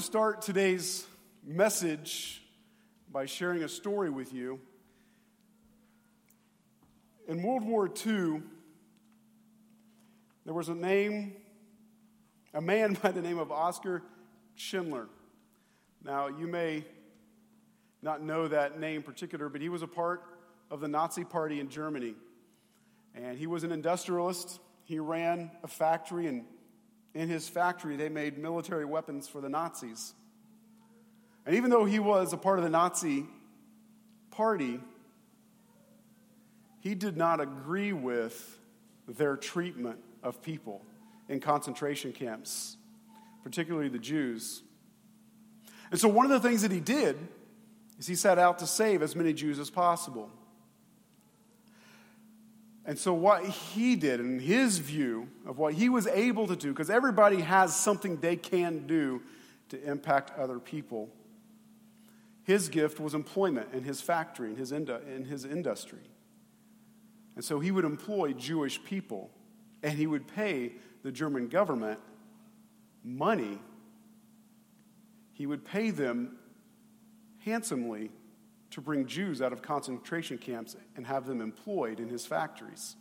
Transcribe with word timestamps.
to 0.00 0.06
start 0.06 0.40
today's 0.40 1.06
message 1.44 2.40
by 3.12 3.26
sharing 3.26 3.64
a 3.64 3.68
story 3.68 4.08
with 4.08 4.32
you. 4.32 4.58
In 7.28 7.42
World 7.42 7.64
War 7.64 7.86
II, 7.86 8.40
there 10.46 10.54
was 10.54 10.70
a 10.70 10.74
name, 10.74 11.34
a 12.54 12.62
man 12.62 12.94
by 13.02 13.10
the 13.10 13.20
name 13.20 13.38
of 13.38 13.52
Oskar 13.52 14.02
Schindler. 14.54 15.06
Now, 16.02 16.28
you 16.28 16.46
may 16.46 16.86
not 18.00 18.22
know 18.22 18.48
that 18.48 18.80
name 18.80 19.02
particular, 19.02 19.50
but 19.50 19.60
he 19.60 19.68
was 19.68 19.82
a 19.82 19.88
part 19.88 20.22
of 20.70 20.80
the 20.80 20.88
Nazi 20.88 21.24
Party 21.24 21.60
in 21.60 21.68
Germany. 21.68 22.14
And 23.14 23.36
he 23.36 23.46
was 23.46 23.64
an 23.64 23.72
industrialist. 23.72 24.60
He 24.84 24.98
ran 24.98 25.50
a 25.62 25.68
factory 25.68 26.26
and 26.26 26.46
in 27.14 27.28
his 27.28 27.48
factory, 27.48 27.96
they 27.96 28.08
made 28.08 28.38
military 28.38 28.84
weapons 28.84 29.28
for 29.28 29.40
the 29.40 29.48
Nazis. 29.48 30.14
And 31.44 31.56
even 31.56 31.70
though 31.70 31.84
he 31.84 31.98
was 31.98 32.32
a 32.32 32.36
part 32.36 32.58
of 32.58 32.64
the 32.64 32.70
Nazi 32.70 33.26
party, 34.30 34.80
he 36.80 36.94
did 36.94 37.16
not 37.16 37.40
agree 37.40 37.92
with 37.92 38.58
their 39.08 39.36
treatment 39.36 39.98
of 40.22 40.42
people 40.42 40.84
in 41.28 41.40
concentration 41.40 42.12
camps, 42.12 42.76
particularly 43.42 43.88
the 43.88 43.98
Jews. 43.98 44.62
And 45.90 45.98
so, 45.98 46.08
one 46.08 46.30
of 46.30 46.42
the 46.42 46.48
things 46.48 46.62
that 46.62 46.70
he 46.70 46.80
did 46.80 47.16
is 47.98 48.06
he 48.06 48.14
set 48.14 48.38
out 48.38 48.60
to 48.60 48.66
save 48.66 49.02
as 49.02 49.16
many 49.16 49.32
Jews 49.32 49.58
as 49.58 49.70
possible. 49.70 50.30
And 52.86 52.98
so, 52.98 53.12
what 53.12 53.44
he 53.44 53.94
did, 53.94 54.20
in 54.20 54.38
his 54.38 54.78
view 54.78 55.28
of 55.46 55.58
what 55.58 55.74
he 55.74 55.88
was 55.88 56.06
able 56.06 56.46
to 56.46 56.56
do, 56.56 56.70
because 56.70 56.90
everybody 56.90 57.40
has 57.40 57.76
something 57.76 58.16
they 58.16 58.36
can 58.36 58.86
do 58.86 59.22
to 59.68 59.82
impact 59.84 60.38
other 60.38 60.58
people, 60.58 61.10
his 62.42 62.68
gift 62.68 62.98
was 62.98 63.14
employment 63.14 63.68
in 63.72 63.84
his 63.84 64.00
factory, 64.00 64.50
in 64.50 64.56
his, 64.56 64.72
in 64.72 65.26
his 65.28 65.44
industry. 65.44 66.00
And 67.36 67.44
so, 67.44 67.60
he 67.60 67.70
would 67.70 67.84
employ 67.84 68.32
Jewish 68.32 68.82
people, 68.82 69.30
and 69.82 69.92
he 69.92 70.06
would 70.06 70.26
pay 70.26 70.72
the 71.02 71.12
German 71.12 71.48
government 71.48 72.00
money. 73.04 73.58
He 75.32 75.46
would 75.46 75.64
pay 75.64 75.90
them 75.90 76.38
handsomely 77.44 78.10
to 78.70 78.80
bring 78.80 79.06
Jews 79.06 79.42
out 79.42 79.52
of 79.52 79.62
concentration 79.62 80.38
camps 80.38 80.76
and 80.96 81.06
have 81.06 81.26
them 81.26 81.40
employed 81.40 82.00
in 82.00 82.08
his 82.08 82.24
factories. 82.24 82.96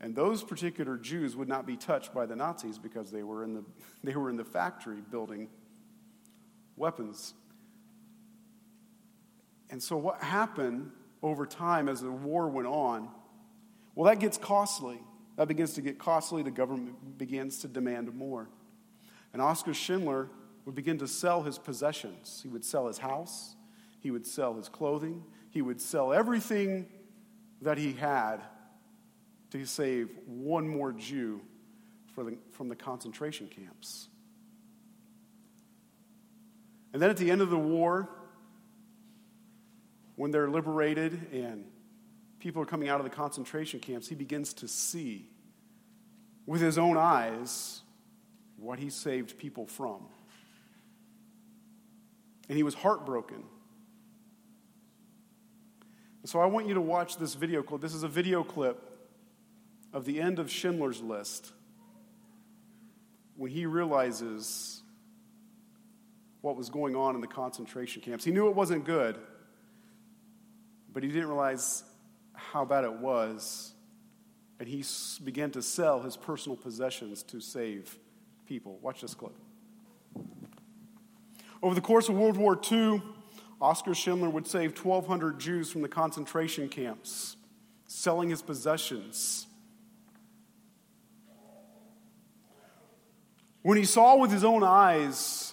And 0.00 0.14
those 0.14 0.42
particular 0.42 0.96
Jews 0.96 1.36
would 1.36 1.48
not 1.48 1.66
be 1.66 1.76
touched 1.76 2.14
by 2.14 2.24
the 2.24 2.34
Nazis 2.34 2.78
because 2.78 3.10
they 3.10 3.22
were 3.22 3.44
in 3.44 3.54
the, 3.54 3.64
they 4.04 4.14
were 4.14 4.30
in 4.30 4.36
the 4.36 4.44
factory 4.44 5.00
building 5.10 5.48
weapons. 6.76 7.34
And 9.68 9.82
so, 9.82 9.96
what 9.96 10.22
happened 10.22 10.90
over 11.22 11.46
time 11.46 11.88
as 11.88 12.00
the 12.00 12.10
war 12.10 12.48
went 12.48 12.66
on? 12.66 13.08
Well, 13.94 14.10
that 14.10 14.20
gets 14.20 14.38
costly. 14.38 14.98
That 15.36 15.48
begins 15.48 15.74
to 15.74 15.82
get 15.82 15.98
costly. 15.98 16.42
The 16.42 16.50
government 16.50 17.18
begins 17.18 17.58
to 17.58 17.68
demand 17.68 18.12
more. 18.14 18.48
And 19.32 19.40
Oskar 19.40 19.74
Schindler 19.74 20.28
would 20.64 20.74
begin 20.74 20.98
to 20.98 21.06
sell 21.06 21.42
his 21.42 21.58
possessions. 21.58 22.40
He 22.42 22.48
would 22.48 22.64
sell 22.64 22.86
his 22.86 22.98
house, 22.98 23.54
he 24.00 24.10
would 24.10 24.26
sell 24.26 24.54
his 24.54 24.68
clothing. 24.68 25.22
He 25.50 25.62
would 25.62 25.80
sell 25.80 26.12
everything 26.12 26.86
that 27.62 27.78
he 27.78 27.92
had 27.92 28.38
to 29.50 29.64
save 29.66 30.10
one 30.26 30.68
more 30.68 30.92
Jew 30.92 31.40
the, 32.24 32.36
from 32.52 32.68
the 32.68 32.76
concentration 32.76 33.48
camps. 33.48 34.08
And 36.92 37.00
then 37.00 37.10
at 37.10 37.16
the 37.16 37.30
end 37.30 37.40
of 37.40 37.50
the 37.50 37.58
war, 37.58 38.08
when 40.16 40.30
they're 40.30 40.50
liberated 40.50 41.32
and 41.32 41.64
people 42.40 42.62
are 42.62 42.66
coming 42.66 42.88
out 42.88 43.00
of 43.00 43.04
the 43.04 43.10
concentration 43.10 43.80
camps, 43.80 44.08
he 44.08 44.14
begins 44.14 44.52
to 44.54 44.68
see 44.68 45.28
with 46.46 46.60
his 46.60 46.78
own 46.78 46.96
eyes 46.96 47.82
what 48.56 48.78
he 48.78 48.90
saved 48.90 49.38
people 49.38 49.66
from. 49.66 50.00
And 52.48 52.56
he 52.56 52.62
was 52.62 52.74
heartbroken 52.74 53.44
so 56.24 56.38
I 56.40 56.46
want 56.46 56.66
you 56.68 56.74
to 56.74 56.80
watch 56.80 57.16
this 57.16 57.34
video 57.34 57.62
clip. 57.62 57.80
This 57.80 57.94
is 57.94 58.02
a 58.02 58.08
video 58.08 58.44
clip 58.44 58.82
of 59.92 60.04
the 60.04 60.20
end 60.20 60.38
of 60.38 60.50
Schindler's 60.50 61.00
List 61.00 61.52
when 63.36 63.50
he 63.50 63.66
realizes 63.66 64.82
what 66.42 66.56
was 66.56 66.68
going 66.68 66.94
on 66.94 67.14
in 67.14 67.20
the 67.20 67.26
concentration 67.26 68.02
camps. 68.02 68.24
He 68.24 68.32
knew 68.32 68.48
it 68.48 68.54
wasn't 68.54 68.84
good, 68.84 69.16
but 70.92 71.02
he 71.02 71.08
didn't 71.08 71.28
realize 71.28 71.84
how 72.34 72.64
bad 72.64 72.84
it 72.84 72.94
was. 72.94 73.72
And 74.58 74.68
he 74.68 74.84
began 75.24 75.50
to 75.52 75.62
sell 75.62 76.00
his 76.00 76.16
personal 76.18 76.56
possessions 76.56 77.22
to 77.24 77.40
save 77.40 77.98
people. 78.46 78.78
Watch 78.82 79.00
this 79.00 79.14
clip. 79.14 79.32
Over 81.62 81.74
the 81.74 81.80
course 81.80 82.08
of 82.08 82.16
World 82.16 82.36
War 82.36 82.58
II, 82.70 83.02
Oskar 83.60 83.94
Schindler 83.94 84.30
would 84.30 84.46
save 84.46 84.78
1,200 84.78 85.38
Jews 85.38 85.70
from 85.70 85.82
the 85.82 85.88
concentration 85.88 86.68
camps, 86.68 87.36
selling 87.86 88.30
his 88.30 88.40
possessions. 88.40 89.46
When 93.62 93.76
he 93.76 93.84
saw 93.84 94.16
with 94.16 94.30
his 94.30 94.44
own 94.44 94.62
eyes 94.62 95.52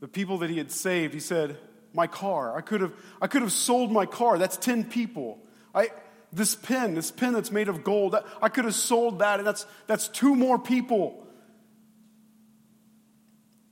the 0.00 0.08
people 0.08 0.38
that 0.38 0.48
he 0.48 0.56
had 0.56 0.72
saved, 0.72 1.12
he 1.12 1.20
said, 1.20 1.58
My 1.92 2.06
car, 2.06 2.56
I 2.56 2.62
could 2.62 2.80
have, 2.80 2.94
I 3.20 3.26
could 3.26 3.42
have 3.42 3.52
sold 3.52 3.92
my 3.92 4.06
car. 4.06 4.38
That's 4.38 4.56
10 4.56 4.84
people. 4.84 5.38
I, 5.74 5.90
this 6.32 6.54
pen, 6.54 6.94
this 6.94 7.10
pen 7.10 7.34
that's 7.34 7.52
made 7.52 7.68
of 7.68 7.84
gold, 7.84 8.16
I 8.40 8.48
could 8.48 8.64
have 8.64 8.74
sold 8.74 9.18
that, 9.18 9.40
and 9.40 9.46
that's, 9.46 9.66
that's 9.86 10.08
two 10.08 10.34
more 10.34 10.58
people. 10.58 11.26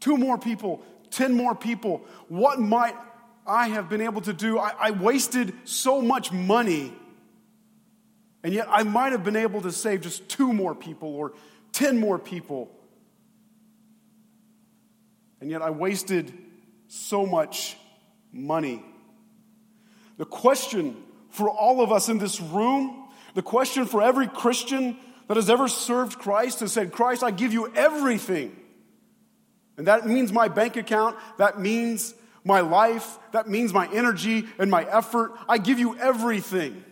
Two 0.00 0.18
more 0.18 0.36
people 0.36 0.84
10 1.10 1.34
more 1.34 1.54
people. 1.54 2.04
What 2.28 2.60
might 2.60 2.94
I 3.46 3.68
have 3.68 3.88
been 3.88 4.00
able 4.00 4.20
to 4.22 4.32
do? 4.32 4.58
I, 4.58 4.74
I 4.78 4.90
wasted 4.90 5.54
so 5.64 6.02
much 6.02 6.32
money. 6.32 6.92
And 8.42 8.52
yet 8.52 8.68
I 8.70 8.82
might 8.82 9.12
have 9.12 9.24
been 9.24 9.36
able 9.36 9.62
to 9.62 9.72
save 9.72 10.02
just 10.02 10.28
two 10.28 10.52
more 10.52 10.74
people 10.74 11.14
or 11.14 11.32
10 11.72 11.98
more 11.98 12.18
people. 12.18 12.70
And 15.40 15.50
yet 15.50 15.62
I 15.62 15.70
wasted 15.70 16.32
so 16.88 17.26
much 17.26 17.76
money. 18.32 18.84
The 20.16 20.24
question 20.24 20.96
for 21.30 21.48
all 21.48 21.80
of 21.80 21.92
us 21.92 22.08
in 22.08 22.18
this 22.18 22.40
room, 22.40 23.08
the 23.34 23.42
question 23.42 23.86
for 23.86 24.02
every 24.02 24.26
Christian 24.26 24.96
that 25.28 25.36
has 25.36 25.50
ever 25.50 25.68
served 25.68 26.18
Christ 26.18 26.60
has 26.60 26.72
said, 26.72 26.90
Christ, 26.90 27.22
I 27.22 27.30
give 27.30 27.52
you 27.52 27.72
everything. 27.74 28.56
And 29.78 29.86
that 29.86 30.06
means 30.06 30.32
my 30.32 30.48
bank 30.48 30.76
account, 30.76 31.16
that 31.38 31.58
means 31.58 32.12
my 32.44 32.60
life, 32.60 33.18
that 33.32 33.48
means 33.48 33.72
my 33.72 33.88
energy 33.92 34.46
and 34.58 34.70
my 34.70 34.84
effort. 34.84 35.32
I 35.48 35.58
give 35.58 35.78
you 35.78 35.96
everything. 35.96 36.84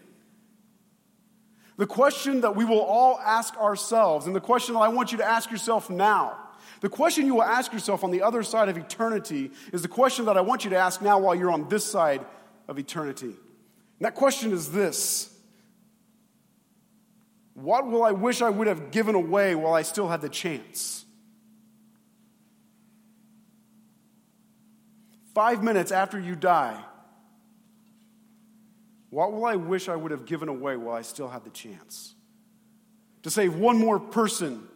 The 1.76 1.86
question 1.86 2.40
that 2.40 2.54
we 2.56 2.64
will 2.64 2.80
all 2.80 3.18
ask 3.18 3.56
ourselves, 3.56 4.26
and 4.26 4.34
the 4.34 4.40
question 4.40 4.74
that 4.74 4.80
I 4.80 4.88
want 4.88 5.12
you 5.12 5.18
to 5.18 5.24
ask 5.24 5.50
yourself 5.50 5.90
now, 5.90 6.38
the 6.80 6.88
question 6.88 7.26
you 7.26 7.34
will 7.34 7.42
ask 7.42 7.72
yourself 7.72 8.04
on 8.04 8.10
the 8.10 8.22
other 8.22 8.42
side 8.42 8.68
of 8.68 8.78
eternity 8.78 9.50
is 9.72 9.82
the 9.82 9.88
question 9.88 10.26
that 10.26 10.36
I 10.36 10.40
want 10.40 10.64
you 10.64 10.70
to 10.70 10.76
ask 10.76 11.02
now 11.02 11.18
while 11.18 11.34
you're 11.34 11.50
on 11.50 11.68
this 11.68 11.84
side 11.84 12.24
of 12.68 12.78
eternity. 12.78 13.26
And 13.26 13.34
that 14.00 14.14
question 14.14 14.52
is 14.52 14.70
this 14.70 15.34
What 17.54 17.86
will 17.86 18.04
I 18.04 18.12
wish 18.12 18.42
I 18.42 18.50
would 18.50 18.68
have 18.68 18.90
given 18.92 19.14
away 19.14 19.54
while 19.54 19.74
I 19.74 19.82
still 19.82 20.08
had 20.08 20.20
the 20.20 20.28
chance? 20.28 21.05
Five 25.36 25.62
minutes 25.62 25.92
after 25.92 26.18
you 26.18 26.34
die, 26.34 26.82
what 29.10 29.34
will 29.34 29.44
I 29.44 29.56
wish 29.56 29.86
I 29.86 29.94
would 29.94 30.10
have 30.10 30.24
given 30.24 30.48
away 30.48 30.78
while 30.78 30.96
I 30.96 31.02
still 31.02 31.28
had 31.28 31.44
the 31.44 31.50
chance? 31.50 32.14
To 33.24 33.30
save 33.30 33.54
one 33.54 33.76
more 33.76 34.00
person 34.00 34.66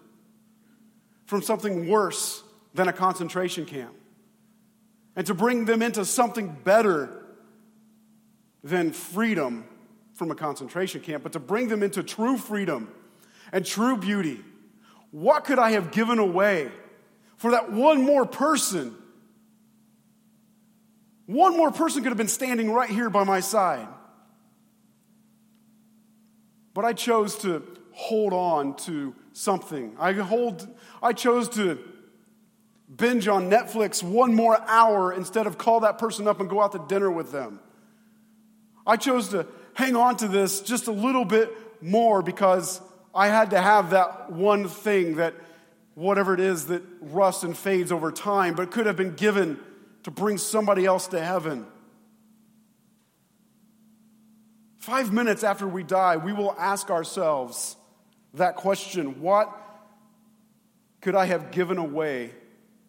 from 1.24 1.40
something 1.40 1.88
worse 1.88 2.42
than 2.74 2.88
a 2.88 2.92
concentration 2.92 3.64
camp, 3.64 3.94
and 5.16 5.26
to 5.28 5.32
bring 5.32 5.64
them 5.64 5.80
into 5.80 6.04
something 6.04 6.54
better 6.62 7.24
than 8.62 8.92
freedom 8.92 9.64
from 10.12 10.30
a 10.30 10.34
concentration 10.34 11.00
camp, 11.00 11.22
but 11.22 11.32
to 11.32 11.40
bring 11.40 11.68
them 11.68 11.82
into 11.82 12.02
true 12.02 12.36
freedom 12.36 12.92
and 13.50 13.64
true 13.64 13.96
beauty. 13.96 14.44
What 15.10 15.44
could 15.44 15.58
I 15.58 15.70
have 15.70 15.90
given 15.90 16.18
away 16.18 16.70
for 17.38 17.52
that 17.52 17.72
one 17.72 18.02
more 18.04 18.26
person 18.26 18.94
one 21.30 21.56
more 21.56 21.70
person 21.70 22.02
could 22.02 22.08
have 22.08 22.18
been 22.18 22.26
standing 22.26 22.72
right 22.72 22.90
here 22.90 23.08
by 23.08 23.22
my 23.22 23.38
side. 23.38 23.86
But 26.74 26.84
I 26.84 26.92
chose 26.92 27.36
to 27.38 27.62
hold 27.92 28.32
on 28.32 28.74
to 28.78 29.14
something. 29.32 29.94
I, 29.98 30.12
hold, 30.12 30.66
I 31.00 31.12
chose 31.12 31.48
to 31.50 31.78
binge 32.94 33.28
on 33.28 33.48
Netflix 33.48 34.02
one 34.02 34.34
more 34.34 34.60
hour 34.66 35.12
instead 35.12 35.46
of 35.46 35.56
call 35.56 35.80
that 35.80 35.98
person 35.98 36.26
up 36.26 36.40
and 36.40 36.50
go 36.50 36.60
out 36.60 36.72
to 36.72 36.84
dinner 36.88 37.10
with 37.12 37.30
them. 37.30 37.60
I 38.84 38.96
chose 38.96 39.28
to 39.28 39.46
hang 39.74 39.94
on 39.94 40.16
to 40.16 40.26
this 40.26 40.60
just 40.60 40.88
a 40.88 40.92
little 40.92 41.24
bit 41.24 41.56
more 41.80 42.22
because 42.22 42.80
I 43.14 43.28
had 43.28 43.50
to 43.50 43.60
have 43.60 43.90
that 43.90 44.32
one 44.32 44.66
thing 44.66 45.16
that, 45.16 45.34
whatever 45.94 46.34
it 46.34 46.40
is, 46.40 46.66
that 46.66 46.82
rusts 47.00 47.44
and 47.44 47.56
fades 47.56 47.92
over 47.92 48.10
time, 48.10 48.54
but 48.54 48.72
could 48.72 48.86
have 48.86 48.96
been 48.96 49.14
given 49.14 49.60
to 50.04 50.10
bring 50.10 50.38
somebody 50.38 50.86
else 50.86 51.08
to 51.08 51.22
heaven. 51.22 51.66
Five 54.78 55.12
minutes 55.12 55.44
after 55.44 55.66
we 55.66 55.82
die, 55.82 56.16
we 56.16 56.32
will 56.32 56.54
ask 56.58 56.90
ourselves 56.90 57.76
that 58.34 58.56
question 58.56 59.20
What 59.20 59.54
could 61.00 61.14
I 61.14 61.26
have 61.26 61.50
given 61.50 61.78
away 61.78 62.32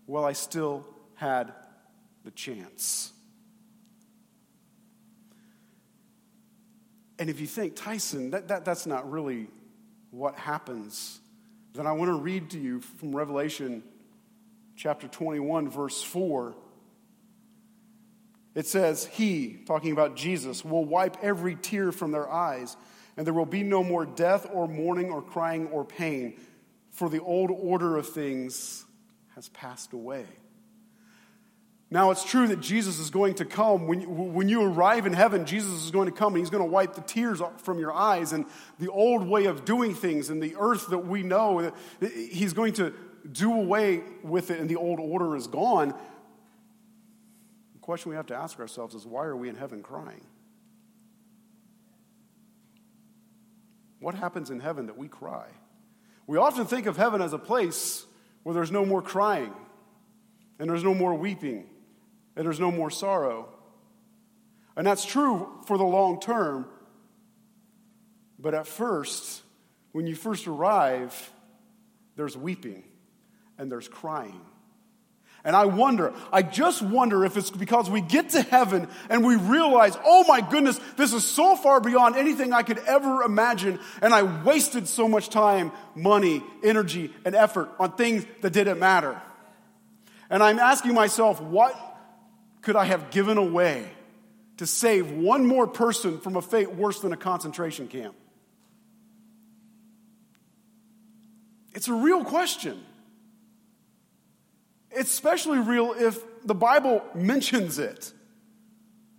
while 0.06 0.26
I 0.26 0.34
still 0.34 0.86
had 1.16 1.54
the 2.24 2.32
chance? 2.32 3.12
And 7.20 7.30
if 7.30 7.40
you 7.40 7.46
think, 7.46 7.76
Tyson, 7.76 8.32
that, 8.32 8.48
that, 8.48 8.66
that's 8.66 8.88
not 8.88 9.12
really 9.12 9.48
what 10.10 10.36
happens, 10.36 11.20
then 11.74 11.86
I 11.86 11.92
want 11.92 12.10
to 12.10 12.16
read 12.16 12.50
to 12.50 12.60
you 12.60 12.82
from 12.82 13.16
Revelation 13.16 13.84
chapter 14.76 15.08
21, 15.08 15.70
verse 15.70 16.02
4. 16.02 16.56
It 18.54 18.68
says, 18.68 19.06
He, 19.06 19.62
talking 19.66 19.92
about 19.92 20.16
Jesus, 20.16 20.66
will 20.66 20.86
wipe 20.86 21.18
every 21.22 21.56
tear 21.56 21.92
from 21.92 22.12
their 22.12 22.30
eyes, 22.30 22.76
and 23.18 23.26
there 23.26 23.34
will 23.34 23.46
be 23.46 23.64
no 23.64 23.84
more 23.84 24.06
death 24.06 24.48
or 24.52 24.68
mourning 24.68 25.10
or 25.10 25.22
crying 25.22 25.68
or 25.68 25.86
pain, 25.86 26.40
for 26.90 27.10
the 27.10 27.22
old 27.22 27.52
order 27.52 27.98
of 27.98 28.10
things 28.10 28.86
has 29.36 29.50
passed 29.50 29.94
away. 29.94 30.26
Now, 31.94 32.12
it's 32.12 32.24
true 32.24 32.48
that 32.48 32.62
Jesus 32.62 33.00
is 33.00 33.10
going 33.10 33.36
to 33.36 33.46
come. 33.46 33.86
When 33.86 34.00
you, 34.00 34.08
when 34.08 34.48
you 34.48 34.64
arrive 34.64 35.06
in 35.06 35.12
heaven, 35.12 35.46
Jesus 35.46 35.84
is 35.84 35.92
going 35.92 36.06
to 36.06 36.14
come 36.14 36.34
and 36.34 36.42
he's 36.42 36.50
going 36.50 36.64
to 36.64 36.70
wipe 36.70 36.96
the 36.96 37.02
tears 37.02 37.42
from 37.58 37.80
your 37.80 37.92
eyes. 37.92 38.32
And 38.32 38.46
the 38.80 38.90
old 38.90 39.28
way 39.28 39.46
of 39.46 39.66
doing 39.66 39.94
things 39.94 40.30
and 40.30 40.42
the 40.42 40.56
earth 40.58 40.88
that 40.88 41.00
we 41.00 41.22
know, 41.22 41.74
he's 42.00 42.54
going 42.54 42.72
to 42.74 42.94
do 43.30 43.54
away 43.54 44.04
with 44.24 44.52
it 44.52 44.62
and 44.62 44.70
the 44.70 44.78
old 44.78 45.02
order 45.02 45.36
is 45.36 45.48
gone. 45.48 45.94
The 47.82 47.86
question 47.86 48.12
we 48.12 48.16
have 48.16 48.28
to 48.28 48.36
ask 48.36 48.60
ourselves 48.60 48.94
is 48.94 49.08
why 49.08 49.26
are 49.26 49.36
we 49.36 49.50
in 49.50 49.56
heaven 49.56 49.82
crying? 49.82 50.24
What 54.00 54.14
happens 54.14 54.52
in 54.52 54.60
heaven 54.60 54.86
that 54.86 55.00
we 55.00 55.08
cry? 55.08 55.48
We 56.28 56.38
often 56.38 56.68
think 56.68 56.86
of 56.86 56.96
heaven 56.96 57.24
as 57.24 57.34
a 57.34 57.40
place 57.40 58.06
where 58.44 58.54
there's 58.54 58.72
no 58.72 58.86
more 58.86 59.02
crying 59.02 59.52
and 60.60 60.70
there's 60.70 60.84
no 60.84 60.94
more 60.94 61.16
weeping 61.16 61.70
and 62.36 62.46
there's 62.46 62.60
no 62.60 62.72
more 62.72 62.92
sorrow. 62.92 63.50
And 64.76 64.86
that's 64.86 65.04
true 65.04 65.50
for 65.66 65.80
the 65.80 65.84
long 65.84 66.20
term. 66.20 66.68
But 68.38 68.54
at 68.54 68.68
first, 68.68 69.42
when 69.92 70.06
you 70.06 70.14
first 70.14 70.48
arrive, 70.48 71.32
there's 72.16 72.38
weeping 72.38 72.84
and 73.58 73.72
there's 73.72 73.88
crying. 73.88 74.42
And 75.44 75.56
I 75.56 75.66
wonder, 75.66 76.14
I 76.32 76.44
just 76.44 76.84
wonder 76.84 77.26
if 77.26 77.36
it's 77.36 77.50
because 77.50 77.90
we 77.90 78.02
get 78.02 78.30
to 78.30 78.44
heaven 78.44 78.88
and 79.10 79.26
we 79.26 79.36
realize, 79.36 79.98
oh 80.06 80.24
my 80.28 80.40
goodness, 80.42 80.80
this 80.98 81.14
is 81.14 81.26
so 81.26 81.56
far 81.56 81.82
beyond 81.82 82.16
anything 82.16 82.54
I 82.54 82.62
could 82.62 82.78
ever 82.80 83.24
imagine. 83.24 83.80
And 84.04 84.14
I 84.14 84.22
wasted 84.44 84.88
so 84.88 85.08
much 85.08 85.30
time, 85.30 85.72
money, 85.96 86.44
energy, 86.64 87.12
and 87.26 87.34
effort 87.34 87.70
on 87.80 87.94
things 87.94 88.24
that 88.42 88.54
didn't 88.54 88.78
matter. 88.78 89.20
And 90.30 90.44
I'm 90.44 90.60
asking 90.60 90.94
myself, 90.94 91.42
what 91.42 91.76
could 92.62 92.76
I 92.76 92.86
have 92.86 93.10
given 93.10 93.38
away 93.38 93.90
to 94.58 94.68
save 94.68 95.12
one 95.12 95.48
more 95.48 95.66
person 95.66 96.20
from 96.20 96.36
a 96.36 96.42
fate 96.42 96.72
worse 96.72 97.00
than 97.00 97.14
a 97.14 97.18
concentration 97.18 97.88
camp? 97.88 98.16
It's 101.74 101.88
a 101.88 101.94
real 101.94 102.24
question. 102.24 102.84
It's 104.92 105.12
especially 105.12 105.60
real 105.60 105.94
if 105.98 106.20
the 106.46 106.56
Bible 106.56 107.04
mentions 107.14 107.80
it. 107.80 108.14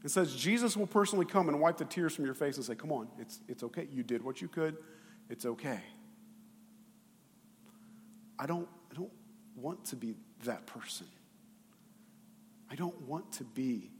It 0.04 0.10
says 0.10 0.34
Jesus 0.34 0.76
will 0.76 0.86
personally 0.86 1.26
come 1.26 1.48
and 1.48 1.60
wipe 1.60 1.78
the 1.78 1.84
tears 1.84 2.14
from 2.14 2.24
your 2.24 2.34
face 2.34 2.56
and 2.56 2.64
say, 2.64 2.74
Come 2.74 2.92
on, 2.92 3.08
it's, 3.18 3.40
it's 3.48 3.62
okay. 3.62 3.88
You 3.92 4.02
did 4.02 4.22
what 4.22 4.42
you 4.42 4.48
could. 4.48 4.76
It's 5.30 5.46
okay. 5.46 5.80
I 8.38 8.46
don't, 8.46 8.68
I 8.90 8.94
don't 8.94 9.12
want 9.56 9.84
to 9.86 9.96
be 9.96 10.16
that 10.44 10.66
person. 10.66 11.06
I 12.70 12.74
don't 12.74 13.00
want 13.02 13.32
to 13.32 13.44
be 13.44 13.90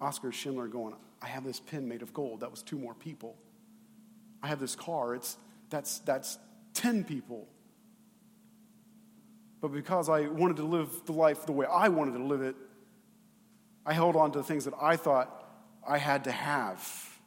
Oskar 0.00 0.32
Schindler 0.32 0.68
going, 0.68 0.94
I 1.22 1.26
have 1.26 1.44
this 1.44 1.60
pen 1.60 1.88
made 1.88 2.02
of 2.02 2.12
gold. 2.12 2.40
That 2.40 2.50
was 2.50 2.62
two 2.62 2.78
more 2.78 2.94
people. 2.94 3.36
I 4.42 4.48
have 4.48 4.60
this 4.60 4.76
car. 4.76 5.14
It's, 5.14 5.36
that's, 5.70 5.98
that's 6.00 6.38
10 6.74 7.04
people. 7.04 7.48
But 9.60 9.72
because 9.72 10.08
I 10.08 10.28
wanted 10.28 10.56
to 10.58 10.64
live 10.64 10.88
the 11.06 11.12
life 11.12 11.46
the 11.46 11.52
way 11.52 11.66
I 11.66 11.88
wanted 11.88 12.12
to 12.12 12.24
live 12.24 12.42
it, 12.42 12.56
I 13.84 13.92
held 13.92 14.16
on 14.16 14.32
to 14.32 14.38
the 14.38 14.44
things 14.44 14.64
that 14.64 14.74
I 14.80 14.96
thought 14.96 15.50
I 15.86 15.98
had 15.98 16.24
to 16.24 16.32
have. 16.32 17.18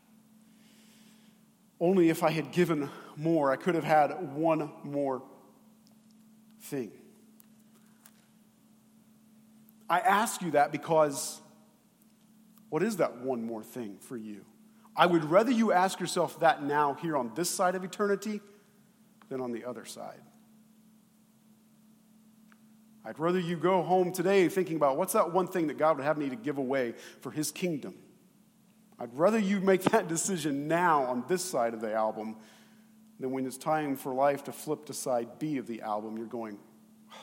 Only 1.80 2.10
if 2.10 2.24
I 2.24 2.30
had 2.30 2.51
given 2.51 2.89
more, 3.18 3.51
I 3.51 3.56
could 3.56 3.75
have 3.75 3.83
had 3.83 4.36
one 4.36 4.72
more 4.83 5.24
thing. 6.62 6.92
I 9.89 10.00
ask 10.00 10.42
you 10.42 10.51
that 10.51 10.72
because 10.72 11.42
what 12.69 12.81
is 12.81 12.98
that 12.98 13.18
one 13.18 13.44
more 13.44 13.63
thing 13.63 13.98
for 14.00 14.16
you? 14.16 14.45
I 14.95 15.06
would 15.06 15.25
rather 15.25 15.51
you 15.51 15.74
ask 15.74 16.00
yourself 16.00 16.39
that 16.39 16.63
now, 16.63 16.94
here 16.94 17.18
on 17.18 17.31
this 17.36 17.50
side 17.50 17.75
of 17.75 17.84
eternity, 17.84 18.39
than 19.27 19.42
on 19.42 19.51
the 19.51 19.66
other 19.66 19.84
side. 19.84 20.22
I'd 23.03 23.19
rather 23.19 23.39
you 23.39 23.57
go 23.57 23.81
home 23.81 24.12
today 24.12 24.48
thinking 24.48 24.75
about 24.75 24.98
what's 24.98 25.13
that 25.13 25.31
one 25.31 25.48
thing 25.48 25.68
that 25.68 25.77
God 25.77 25.98
would 25.98 26.06
have 26.06 26.18
me 26.18 26.30
to 26.30 26.36
give 26.36 26.57
away 26.57 26.94
for 27.21 27.31
His 27.31 27.51
kingdom. 27.51 27.95
I'd 29.00 29.13
rather 29.15 29.39
you 29.39 29.59
make 29.59 29.81
that 29.86 30.07
decision 30.07 30.68
now 30.68 31.03
on 31.03 31.24
this 31.27 31.44
side 31.44 31.74
of 31.74 31.81
the 31.81 31.94
album 31.94 32.36
than 33.19 33.31
when 33.31 33.45
it's 33.45 33.57
time 33.57 33.95
for 33.95 34.13
life 34.13 34.44
to 34.44 34.51
flip 34.51 34.86
to 34.86 34.94
side 34.94 35.39
B 35.39 35.57
of 35.57 35.65
the 35.65 35.81
album, 35.81 36.18
you're 36.18 36.27
going, 36.27 36.59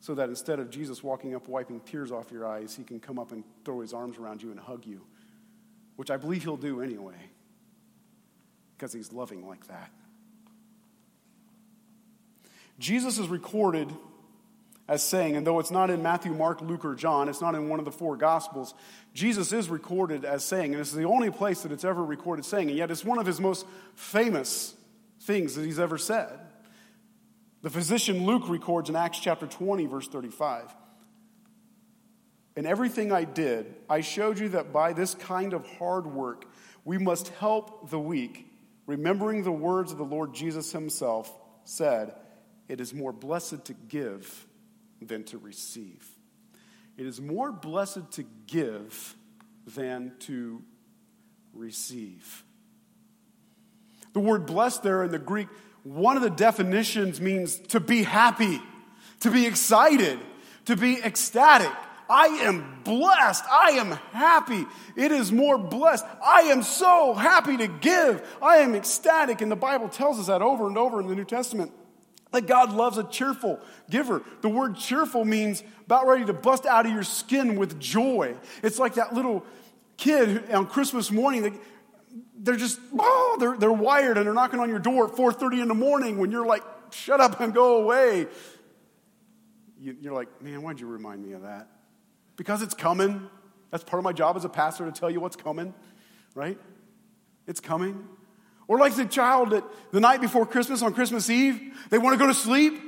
so 0.00 0.14
that 0.14 0.28
instead 0.28 0.60
of 0.60 0.70
Jesus 0.70 1.02
walking 1.02 1.34
up 1.34 1.48
wiping 1.48 1.80
tears 1.80 2.12
off 2.12 2.30
your 2.30 2.46
eyes, 2.46 2.76
he 2.76 2.84
can 2.84 3.00
come 3.00 3.18
up 3.18 3.32
and 3.32 3.42
throw 3.64 3.80
his 3.80 3.92
arms 3.92 4.18
around 4.18 4.42
you 4.42 4.52
and 4.52 4.60
hug 4.60 4.86
you, 4.86 5.04
which 5.96 6.10
I 6.10 6.16
believe 6.16 6.44
he'll 6.44 6.56
do 6.56 6.80
anyway, 6.80 7.30
because 8.76 8.92
he's 8.92 9.12
loving 9.12 9.46
like 9.46 9.66
that. 9.66 9.90
Jesus 12.78 13.18
is 13.18 13.28
recorded 13.28 13.92
as 14.88 15.02
saying, 15.02 15.36
and 15.36 15.46
though 15.46 15.58
it's 15.58 15.70
not 15.70 15.90
in 15.90 16.02
Matthew, 16.02 16.32
Mark, 16.32 16.60
Luke, 16.60 16.84
or 16.84 16.94
John, 16.94 17.28
it's 17.28 17.40
not 17.40 17.54
in 17.54 17.68
one 17.68 17.78
of 17.78 17.84
the 17.84 17.92
four 17.92 18.16
Gospels, 18.16 18.72
Jesus 19.14 19.52
is 19.52 19.68
recorded 19.68 20.24
as 20.24 20.44
saying, 20.44 20.72
and 20.72 20.80
this 20.80 20.88
is 20.88 20.94
the 20.94 21.04
only 21.04 21.30
place 21.30 21.62
that 21.62 21.72
it's 21.72 21.84
ever 21.84 22.04
recorded 22.04 22.44
saying, 22.44 22.68
and 22.68 22.78
yet 22.78 22.90
it's 22.90 23.04
one 23.04 23.18
of 23.18 23.26
his 23.26 23.40
most 23.40 23.66
famous 23.94 24.74
things 25.22 25.56
that 25.56 25.64
he's 25.64 25.80
ever 25.80 25.98
said. 25.98 26.38
The 27.62 27.70
physician 27.70 28.26
Luke 28.26 28.48
records 28.48 28.88
in 28.88 28.94
Acts 28.94 29.18
chapter 29.18 29.46
20, 29.46 29.86
verse 29.86 30.06
35. 30.06 30.72
In 32.54 32.64
everything 32.64 33.10
I 33.10 33.24
did, 33.24 33.74
I 33.90 34.02
showed 34.02 34.38
you 34.38 34.50
that 34.50 34.72
by 34.72 34.92
this 34.92 35.14
kind 35.14 35.52
of 35.52 35.66
hard 35.78 36.06
work, 36.06 36.44
we 36.84 36.96
must 36.96 37.28
help 37.28 37.90
the 37.90 37.98
weak, 37.98 38.46
remembering 38.86 39.42
the 39.42 39.50
words 39.50 39.90
of 39.90 39.98
the 39.98 40.04
Lord 40.04 40.32
Jesus 40.32 40.70
himself 40.70 41.32
said, 41.64 42.14
It 42.68 42.80
is 42.80 42.92
more 42.92 43.12
blessed 43.12 43.64
to 43.66 43.74
give 43.74 44.46
than 45.00 45.24
to 45.24 45.38
receive. 45.38 46.06
It 46.96 47.06
is 47.06 47.20
more 47.20 47.52
blessed 47.52 48.10
to 48.12 48.24
give 48.46 49.14
than 49.66 50.12
to 50.20 50.62
receive. 51.52 52.44
The 54.12 54.20
word 54.20 54.46
blessed 54.46 54.82
there 54.82 55.04
in 55.04 55.10
the 55.10 55.18
Greek 55.18 55.48
one 55.86 56.16
of 56.16 56.22
the 56.24 56.30
definitions 56.30 57.20
means 57.20 57.58
to 57.68 57.78
be 57.78 58.02
happy, 58.02 58.60
to 59.20 59.30
be 59.30 59.46
excited, 59.46 60.18
to 60.64 60.74
be 60.74 61.00
ecstatic. 61.00 61.70
I 62.10 62.26
am 62.26 62.82
blessed. 62.82 63.44
I 63.48 63.70
am 63.72 63.92
happy. 64.12 64.66
It 64.96 65.12
is 65.12 65.30
more 65.30 65.58
blessed. 65.58 66.04
I 66.24 66.42
am 66.42 66.64
so 66.64 67.14
happy 67.14 67.56
to 67.58 67.68
give. 67.68 68.20
I 68.42 68.56
am 68.58 68.74
ecstatic. 68.74 69.40
And 69.40 69.50
the 69.50 69.56
Bible 69.56 69.88
tells 69.88 70.18
us 70.18 70.26
that 70.26 70.42
over 70.42 70.66
and 70.66 70.76
over 70.76 71.00
in 71.00 71.06
the 71.06 71.14
New 71.14 71.24
Testament 71.24 71.70
that 72.36 72.46
God 72.46 72.72
loves 72.72 72.96
a 72.98 73.04
cheerful 73.04 73.60
giver. 73.90 74.22
The 74.40 74.48
word 74.48 74.76
cheerful 74.76 75.24
means 75.24 75.62
about 75.84 76.06
ready 76.06 76.24
to 76.24 76.32
bust 76.32 76.64
out 76.64 76.86
of 76.86 76.92
your 76.92 77.02
skin 77.02 77.56
with 77.56 77.80
joy. 77.80 78.36
It's 78.62 78.78
like 78.78 78.94
that 78.94 79.12
little 79.12 79.44
kid 79.96 80.50
on 80.52 80.66
Christmas 80.66 81.10
morning 81.10 81.58
they're 82.38 82.56
just, 82.56 82.78
oh, 82.98 83.36
they're, 83.40 83.56
they're 83.56 83.72
wired 83.72 84.16
and 84.16 84.26
they're 84.26 84.34
knocking 84.34 84.60
on 84.60 84.68
your 84.68 84.78
door 84.78 85.08
at 85.08 85.14
4.30 85.14 85.62
in 85.62 85.68
the 85.68 85.74
morning 85.74 86.18
when 86.18 86.30
you're 86.30 86.46
like 86.46 86.62
shut 86.90 87.20
up 87.20 87.40
and 87.40 87.52
go 87.52 87.82
away. 87.82 88.26
You're 89.78 90.14
like, 90.14 90.42
man, 90.42 90.62
why'd 90.62 90.80
you 90.80 90.86
remind 90.86 91.24
me 91.24 91.32
of 91.32 91.42
that? 91.42 91.68
Because 92.36 92.62
it's 92.62 92.74
coming. 92.74 93.28
That's 93.70 93.84
part 93.84 93.98
of 93.98 94.04
my 94.04 94.12
job 94.12 94.36
as 94.36 94.44
a 94.44 94.48
pastor 94.48 94.84
to 94.84 94.92
tell 94.92 95.10
you 95.10 95.20
what's 95.20 95.36
coming, 95.36 95.74
right? 96.34 96.58
It's 97.46 97.60
coming. 97.60 98.08
Or 98.68 98.78
like 98.78 98.96
the 98.96 99.04
child 99.04 99.50
that 99.50 99.64
the 99.92 100.00
night 100.00 100.20
before 100.20 100.46
Christmas 100.46 100.82
on 100.82 100.92
Christmas 100.94 101.30
Eve, 101.30 101.74
they 101.90 101.98
want 101.98 102.14
to 102.14 102.18
go 102.18 102.26
to 102.26 102.34
sleep. 102.34 102.82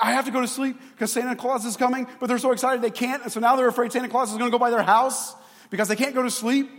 I 0.00 0.12
have 0.12 0.26
to 0.26 0.30
go 0.30 0.40
to 0.40 0.48
sleep 0.48 0.76
because 0.92 1.12
Santa 1.12 1.34
Claus 1.34 1.64
is 1.64 1.76
coming, 1.76 2.06
but 2.18 2.26
they're 2.26 2.38
so 2.38 2.52
excited 2.52 2.82
they 2.82 2.90
can't. 2.90 3.22
And 3.22 3.32
so 3.32 3.40
now 3.40 3.56
they're 3.56 3.68
afraid 3.68 3.92
Santa 3.92 4.08
Claus 4.08 4.30
is 4.30 4.38
going 4.38 4.50
to 4.50 4.54
go 4.54 4.58
by 4.58 4.70
their 4.70 4.82
house 4.82 5.34
because 5.70 5.88
they 5.88 5.96
can't 5.96 6.14
go 6.14 6.22
to 6.22 6.30
sleep 6.30 6.70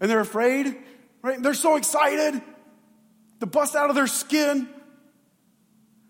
and 0.00 0.10
they're 0.10 0.20
afraid, 0.20 0.76
right? 1.22 1.42
They're 1.42 1.54
so 1.54 1.76
excited 1.76 2.40
to 3.40 3.46
bust 3.46 3.74
out 3.74 3.90
of 3.90 3.96
their 3.96 4.06
skin. 4.06 4.68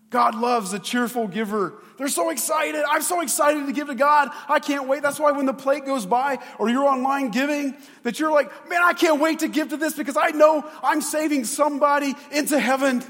God 0.09 0.35
loves 0.35 0.73
a 0.73 0.79
cheerful 0.79 1.27
giver. 1.27 1.75
They're 1.97 2.07
so 2.07 2.29
excited. 2.31 2.83
I'm 2.89 3.01
so 3.01 3.21
excited 3.21 3.67
to 3.67 3.73
give 3.73 3.87
to 3.87 3.95
God. 3.95 4.29
I 4.47 4.59
can't 4.59 4.87
wait. 4.87 5.03
That's 5.03 5.19
why 5.19 5.31
when 5.31 5.45
the 5.45 5.53
plate 5.53 5.85
goes 5.85 6.05
by 6.05 6.39
or 6.57 6.69
you're 6.69 6.85
online 6.85 7.29
giving, 7.29 7.75
that 8.03 8.19
you're 8.19 8.31
like, 8.31 8.69
man, 8.69 8.81
I 8.81 8.93
can't 8.93 9.21
wait 9.21 9.39
to 9.39 9.47
give 9.47 9.69
to 9.69 9.77
this 9.77 9.93
because 9.93 10.17
I 10.17 10.29
know 10.29 10.65
I'm 10.81 11.01
saving 11.01 11.45
somebody 11.45 12.15
into 12.31 12.59
heaven. 12.59 13.03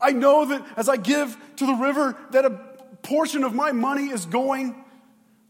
I 0.00 0.10
know 0.10 0.46
that 0.46 0.66
as 0.76 0.88
I 0.88 0.96
give 0.96 1.36
to 1.56 1.66
the 1.66 1.74
river, 1.74 2.16
that 2.32 2.44
a 2.44 2.50
portion 3.02 3.44
of 3.44 3.54
my 3.54 3.72
money 3.72 4.08
is 4.08 4.26
going 4.26 4.74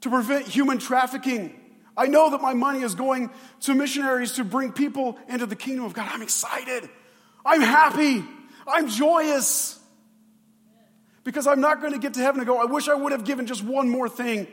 to 0.03 0.11
prevent 0.11 0.47
human 0.47 0.79
trafficking. 0.79 1.59
I 1.97 2.09
know 2.09 2.31
that 2.31 2.43
my 2.43 2.53
money 2.53 2.83
is 2.83 2.95
going 2.95 3.31
to 3.61 3.75
missionaries 3.75 4.33
to 4.33 4.45
bring 4.45 4.73
people 4.73 5.19
into 5.29 5.47
the 5.47 5.57
kingdom 5.57 5.87
of 5.87 5.95
God. 5.95 6.11
I'm 6.13 6.21
excited. 6.21 6.91
I'm 7.45 7.63
happy. 7.63 8.23
I'm 8.67 8.89
joyous. 8.89 9.81
Because 11.27 11.49
I'm 11.49 11.61
not 11.61 11.81
going 11.81 11.93
to 11.93 11.99
get 11.99 12.15
to 12.15 12.21
heaven 12.21 12.41
and 12.41 12.47
go, 12.47 12.57
I 12.57 12.67
wish 12.67 12.89
I 12.89 12.95
would 12.95 13.11
have 13.11 13.25
given 13.25 13.47
just 13.47 13.65
one 13.65 13.89
more 13.89 14.09
thing. 14.09 14.47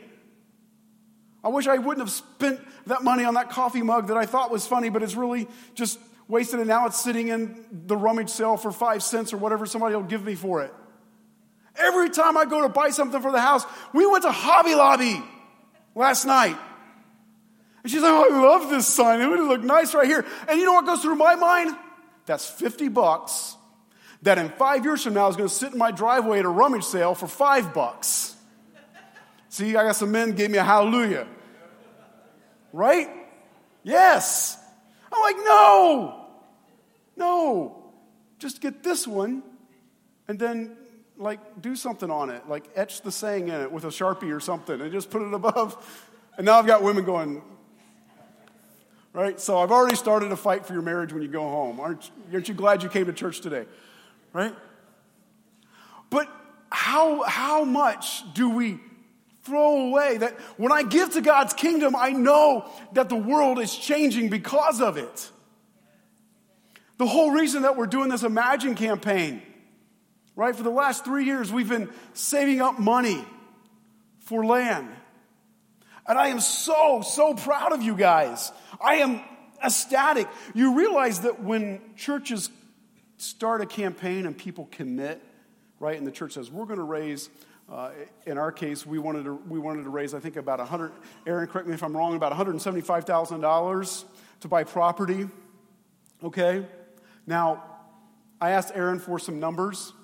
I 1.44 1.48
wish 1.48 1.68
I 1.68 1.78
wouldn't 1.78 2.00
have 2.00 2.10
spent 2.10 2.60
that 2.86 3.04
money 3.04 3.22
on 3.24 3.34
that 3.34 3.48
coffee 3.48 3.82
mug 3.82 4.08
that 4.08 4.16
I 4.16 4.26
thought 4.26 4.50
was 4.50 4.66
funny, 4.66 4.88
but 4.88 5.00
it's 5.00 5.14
really 5.14 5.46
just 5.74 6.00
wasted 6.26 6.58
and 6.58 6.68
now 6.68 6.86
it's 6.86 7.00
sitting 7.00 7.28
in 7.28 7.64
the 7.70 7.96
rummage 7.96 8.28
sale 8.28 8.56
for 8.56 8.72
five 8.72 9.04
cents 9.04 9.32
or 9.32 9.36
whatever 9.36 9.66
somebody 9.66 9.94
will 9.94 10.02
give 10.02 10.24
me 10.24 10.34
for 10.34 10.62
it. 10.62 10.74
Every 11.76 12.10
time 12.10 12.36
I 12.36 12.44
go 12.44 12.62
to 12.62 12.68
buy 12.68 12.90
something 12.90 13.22
for 13.22 13.30
the 13.30 13.40
house, 13.40 13.64
we 13.92 14.04
went 14.04 14.24
to 14.24 14.32
Hobby 14.32 14.74
Lobby 14.74 15.22
last 15.94 16.24
night. 16.24 16.58
And 17.84 17.92
she's 17.92 18.02
like, 18.02 18.10
oh, 18.10 18.34
I 18.34 18.42
love 18.42 18.68
this 18.68 18.88
sign. 18.88 19.20
It 19.20 19.28
would 19.28 19.38
look 19.38 19.62
nice 19.62 19.94
right 19.94 20.08
here. 20.08 20.26
And 20.48 20.58
you 20.58 20.66
know 20.66 20.72
what 20.72 20.86
goes 20.86 21.02
through 21.02 21.14
my 21.14 21.36
mind? 21.36 21.76
That's 22.26 22.50
50 22.50 22.88
bucks 22.88 23.56
that 24.24 24.38
in 24.38 24.48
five 24.48 24.84
years 24.84 25.04
from 25.04 25.14
now 25.14 25.28
is 25.28 25.36
going 25.36 25.48
to 25.48 25.54
sit 25.54 25.72
in 25.72 25.78
my 25.78 25.90
driveway 25.90 26.38
at 26.38 26.46
a 26.46 26.48
rummage 26.48 26.84
sale 26.84 27.14
for 27.14 27.28
five 27.28 27.72
bucks. 27.74 28.34
See, 29.50 29.76
I 29.76 29.84
got 29.84 29.96
some 29.96 30.10
men 30.10 30.32
gave 30.32 30.50
me 30.50 30.58
a 30.58 30.64
hallelujah. 30.64 31.28
Right? 32.72 33.08
Yes. 33.82 34.58
I'm 35.12 35.20
like, 35.20 35.36
no, 35.36 36.26
no. 37.16 37.92
Just 38.38 38.60
get 38.60 38.82
this 38.82 39.06
one 39.06 39.42
and 40.26 40.38
then 40.38 40.76
like 41.16 41.60
do 41.60 41.76
something 41.76 42.10
on 42.10 42.30
it, 42.30 42.48
like 42.48 42.64
etch 42.74 43.02
the 43.02 43.12
saying 43.12 43.48
in 43.48 43.60
it 43.60 43.70
with 43.70 43.84
a 43.84 43.88
sharpie 43.88 44.34
or 44.34 44.40
something 44.40 44.80
and 44.80 44.90
just 44.90 45.10
put 45.10 45.22
it 45.22 45.32
above. 45.32 45.76
And 46.36 46.46
now 46.46 46.58
I've 46.58 46.66
got 46.66 46.82
women 46.82 47.04
going, 47.04 47.42
right? 49.12 49.38
So 49.38 49.58
I've 49.58 49.70
already 49.70 49.96
started 49.96 50.32
a 50.32 50.36
fight 50.36 50.66
for 50.66 50.72
your 50.72 50.82
marriage 50.82 51.12
when 51.12 51.22
you 51.22 51.28
go 51.28 51.42
home. 51.42 51.78
Aren't, 51.78 52.10
aren't 52.32 52.48
you 52.48 52.54
glad 52.54 52.82
you 52.82 52.88
came 52.88 53.04
to 53.04 53.12
church 53.12 53.40
today? 53.40 53.66
Right? 54.34 54.54
But 56.10 56.28
how, 56.70 57.22
how 57.22 57.64
much 57.64 58.22
do 58.34 58.50
we 58.50 58.78
throw 59.44 59.88
away. 59.88 60.16
That 60.18 60.32
when 60.56 60.72
I 60.72 60.82
give 60.82 61.12
to 61.12 61.20
God's 61.20 61.52
kingdom, 61.52 61.94
I 61.96 62.10
know 62.10 62.68
that 62.92 63.08
the 63.08 63.16
world 63.16 63.58
is 63.58 63.74
changing 63.74 64.30
because 64.30 64.80
of 64.80 64.96
it. 64.96 65.30
The 66.96 67.06
whole 67.06 67.30
reason 67.30 67.62
that 67.62 67.76
we're 67.76 67.86
doing 67.86 68.08
this 68.08 68.22
Imagine 68.22 68.74
campaign, 68.74 69.42
right? 70.36 70.54
For 70.54 70.62
the 70.62 70.70
last 70.70 71.04
three 71.04 71.24
years, 71.24 71.52
we've 71.52 71.68
been 71.68 71.90
saving 72.14 72.60
up 72.60 72.78
money 72.78 73.24
for 74.20 74.44
land. 74.44 74.88
And 76.06 76.18
I 76.18 76.28
am 76.28 76.40
so, 76.40 77.02
so 77.04 77.34
proud 77.34 77.72
of 77.72 77.82
you 77.82 77.94
guys. 77.96 78.52
I 78.80 78.96
am 78.96 79.20
ecstatic. 79.62 80.28
You 80.54 80.76
realize 80.76 81.20
that 81.20 81.42
when 81.42 81.80
churches 81.96 82.50
start 83.24 83.60
a 83.60 83.66
campaign 83.66 84.26
and 84.26 84.36
people 84.36 84.68
commit, 84.70 85.22
right? 85.80 85.96
And 85.96 86.06
the 86.06 86.12
church 86.12 86.32
says, 86.32 86.50
we're 86.50 86.66
going 86.66 86.78
to 86.78 86.84
raise 86.84 87.30
uh, 87.70 87.90
in 88.26 88.36
our 88.36 88.52
case, 88.52 88.84
we 88.84 88.98
wanted, 88.98 89.24
to, 89.24 89.34
we 89.48 89.58
wanted 89.58 89.84
to 89.84 89.90
raise, 89.90 90.12
I 90.12 90.20
think, 90.20 90.36
about 90.36 90.58
100, 90.58 90.92
Aaron, 91.26 91.46
correct 91.46 91.66
me 91.66 91.74
if 91.74 91.82
I'm 91.82 91.96
wrong, 91.96 92.14
about 92.14 92.32
$175,000 92.32 94.04
to 94.40 94.48
buy 94.48 94.64
property. 94.64 95.26
Okay? 96.22 96.66
Now, 97.26 97.64
I 98.40 98.50
asked 98.50 98.72
Aaron 98.74 98.98
for 98.98 99.18
some 99.18 99.40
numbers, 99.40 99.94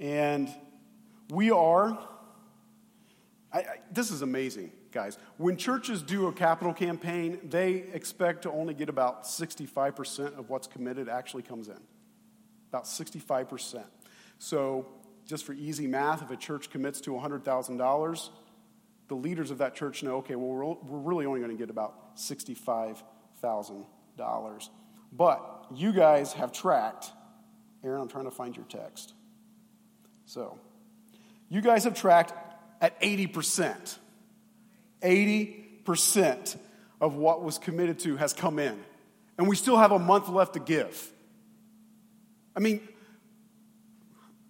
and 0.00 0.48
we 1.28 1.50
are, 1.50 1.98
I, 3.52 3.58
I, 3.58 3.64
this 3.92 4.10
is 4.10 4.22
amazing, 4.22 4.72
guys. 4.90 5.18
When 5.36 5.58
churches 5.58 6.00
do 6.00 6.28
a 6.28 6.32
capital 6.32 6.72
campaign, 6.72 7.40
they 7.44 7.84
expect 7.92 8.42
to 8.42 8.50
only 8.50 8.72
get 8.72 8.88
about 8.88 9.24
65% 9.24 10.38
of 10.38 10.48
what's 10.48 10.66
committed 10.66 11.10
actually 11.10 11.42
comes 11.42 11.68
in. 11.68 11.80
About 12.68 12.84
65%. 12.84 13.84
So 14.38 14.86
just 15.26 15.44
for 15.44 15.52
easy 15.52 15.86
math, 15.86 16.22
if 16.22 16.30
a 16.30 16.36
church 16.36 16.70
commits 16.70 17.02
to 17.02 17.10
$100,000, 17.10 18.30
the 19.08 19.14
leaders 19.14 19.50
of 19.50 19.58
that 19.58 19.74
church 19.74 20.02
know, 20.02 20.16
okay, 20.16 20.34
well, 20.36 20.48
we're, 20.48 20.64
we're 20.64 20.98
really 20.98 21.26
only 21.26 21.40
going 21.40 21.52
to 21.52 21.56
get 21.56 21.70
about 21.70 22.16
$65,000. 22.16 24.68
But 25.12 25.66
you 25.74 25.92
guys 25.92 26.32
have 26.34 26.52
tracked, 26.52 27.10
Aaron, 27.82 28.02
I'm 28.02 28.08
trying 28.08 28.24
to 28.24 28.30
find 28.30 28.54
your 28.56 28.66
text. 28.66 29.14
So, 30.26 30.58
you 31.48 31.62
guys 31.62 31.84
have 31.84 31.94
tracked 31.94 32.34
at 32.80 33.00
80%. 33.00 33.98
80% 35.02 36.56
of 37.00 37.14
what 37.14 37.42
was 37.42 37.58
committed 37.58 37.98
to 38.00 38.16
has 38.16 38.32
come 38.32 38.58
in. 38.58 38.78
And 39.38 39.48
we 39.48 39.56
still 39.56 39.76
have 39.76 39.92
a 39.92 39.98
month 39.98 40.28
left 40.28 40.54
to 40.54 40.60
give. 40.60 41.12
I 42.58 42.60
mean, 42.60 42.80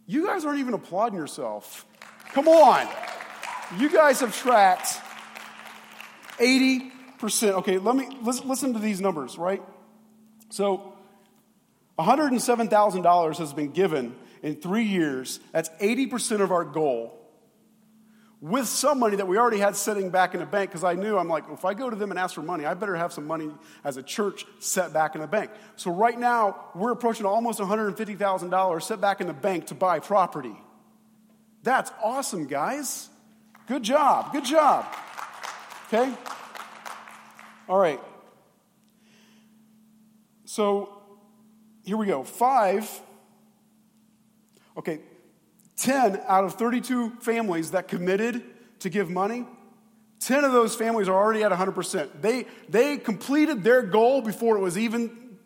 you 0.07 0.27
guys 0.27 0.47
aren't 0.47 0.61
even 0.61 0.73
applauding 0.73 1.19
yourself. 1.19 1.85
Come 2.33 2.49
on. 2.49 2.89
You 3.79 3.91
guys 3.91 4.21
have 4.21 4.35
tracked 4.35 4.99
80%. 6.39 6.91
Okay, 7.57 7.77
let 7.77 7.95
me 7.95 8.09
listen 8.23 8.73
to 8.73 8.79
these 8.79 9.03
numbers, 9.03 9.37
right? 9.37 9.63
So, 10.49 10.95
$107,000 11.99 13.37
has 13.37 13.53
been 13.53 13.73
given 13.73 14.17
in 14.43 14.57
three 14.57 14.85
years. 14.85 15.39
That's 15.53 15.69
80% 15.69 16.41
of 16.41 16.51
our 16.51 16.65
goal 16.65 17.18
with 18.41 18.69
some 18.69 19.01
money 19.01 19.17
that 19.17 19.27
we 19.27 19.37
already 19.37 19.59
had 19.59 19.75
sitting 19.75 20.11
back 20.11 20.33
in 20.33 20.41
the 20.41 20.47
bank 20.47 20.71
because 20.71 20.85
I 20.85 20.95
knew 20.95 21.19
I'm 21.19 21.29
like, 21.29 21.45
if 21.51 21.65
I 21.65 21.75
go 21.75 21.91
to 21.91 21.97
them 21.97 22.11
and 22.11 22.19
ask 22.19 22.35
for 22.35 22.43
money, 22.43 22.65
I 22.65 22.75
better 22.75 22.95
have 22.95 23.13
some 23.13 23.27
money 23.27 23.51
as 23.83 23.97
a 23.97 24.03
church 24.03 24.47
set 24.61 24.93
back 24.93 25.17
in 25.17 25.21
the 25.21 25.27
bank. 25.27 25.51
So 25.77 25.91
right 25.91 26.19
now, 26.19 26.67
we're 26.75 26.93
approaching 26.93 27.27
almost 27.27 27.59
$150,000 27.59 28.83
set 28.83 29.01
back 29.01 29.21
in 29.21 29.27
the 29.27 29.33
bank 29.33 29.67
to 29.69 29.75
buy 29.75 29.99
property. 29.99 30.57
That's 31.65 31.91
awesome, 32.03 32.47
guys. 32.47 33.09
Good 33.67 33.83
job. 33.83 34.33
Good 34.33 34.45
job. 34.45 34.87
Okay? 35.89 36.15
All 37.69 37.79
right. 37.79 38.01
So 40.45 41.03
here 41.85 41.97
we 41.97 42.07
go. 42.07 42.23
Five. 42.23 42.89
Okay, 44.77 45.01
10 45.79 46.21
out 46.27 46.45
of 46.45 46.55
32 46.55 47.11
families 47.21 47.71
that 47.71 47.89
committed 47.89 48.43
to 48.81 48.91
give 48.91 49.09
money, 49.09 49.47
10 50.21 50.45
of 50.45 50.53
those 50.53 50.75
families 50.75 51.09
are 51.09 51.15
already 51.15 51.45
at 51.45 51.53
100%. 51.53 52.21
They, 52.21 52.47
they 52.69 52.99
completed 52.99 53.63
their 53.63 53.83
goal 53.83 54.21
before 54.21 54.57
it 54.57 54.61
was 54.61 54.77
even 54.77 55.37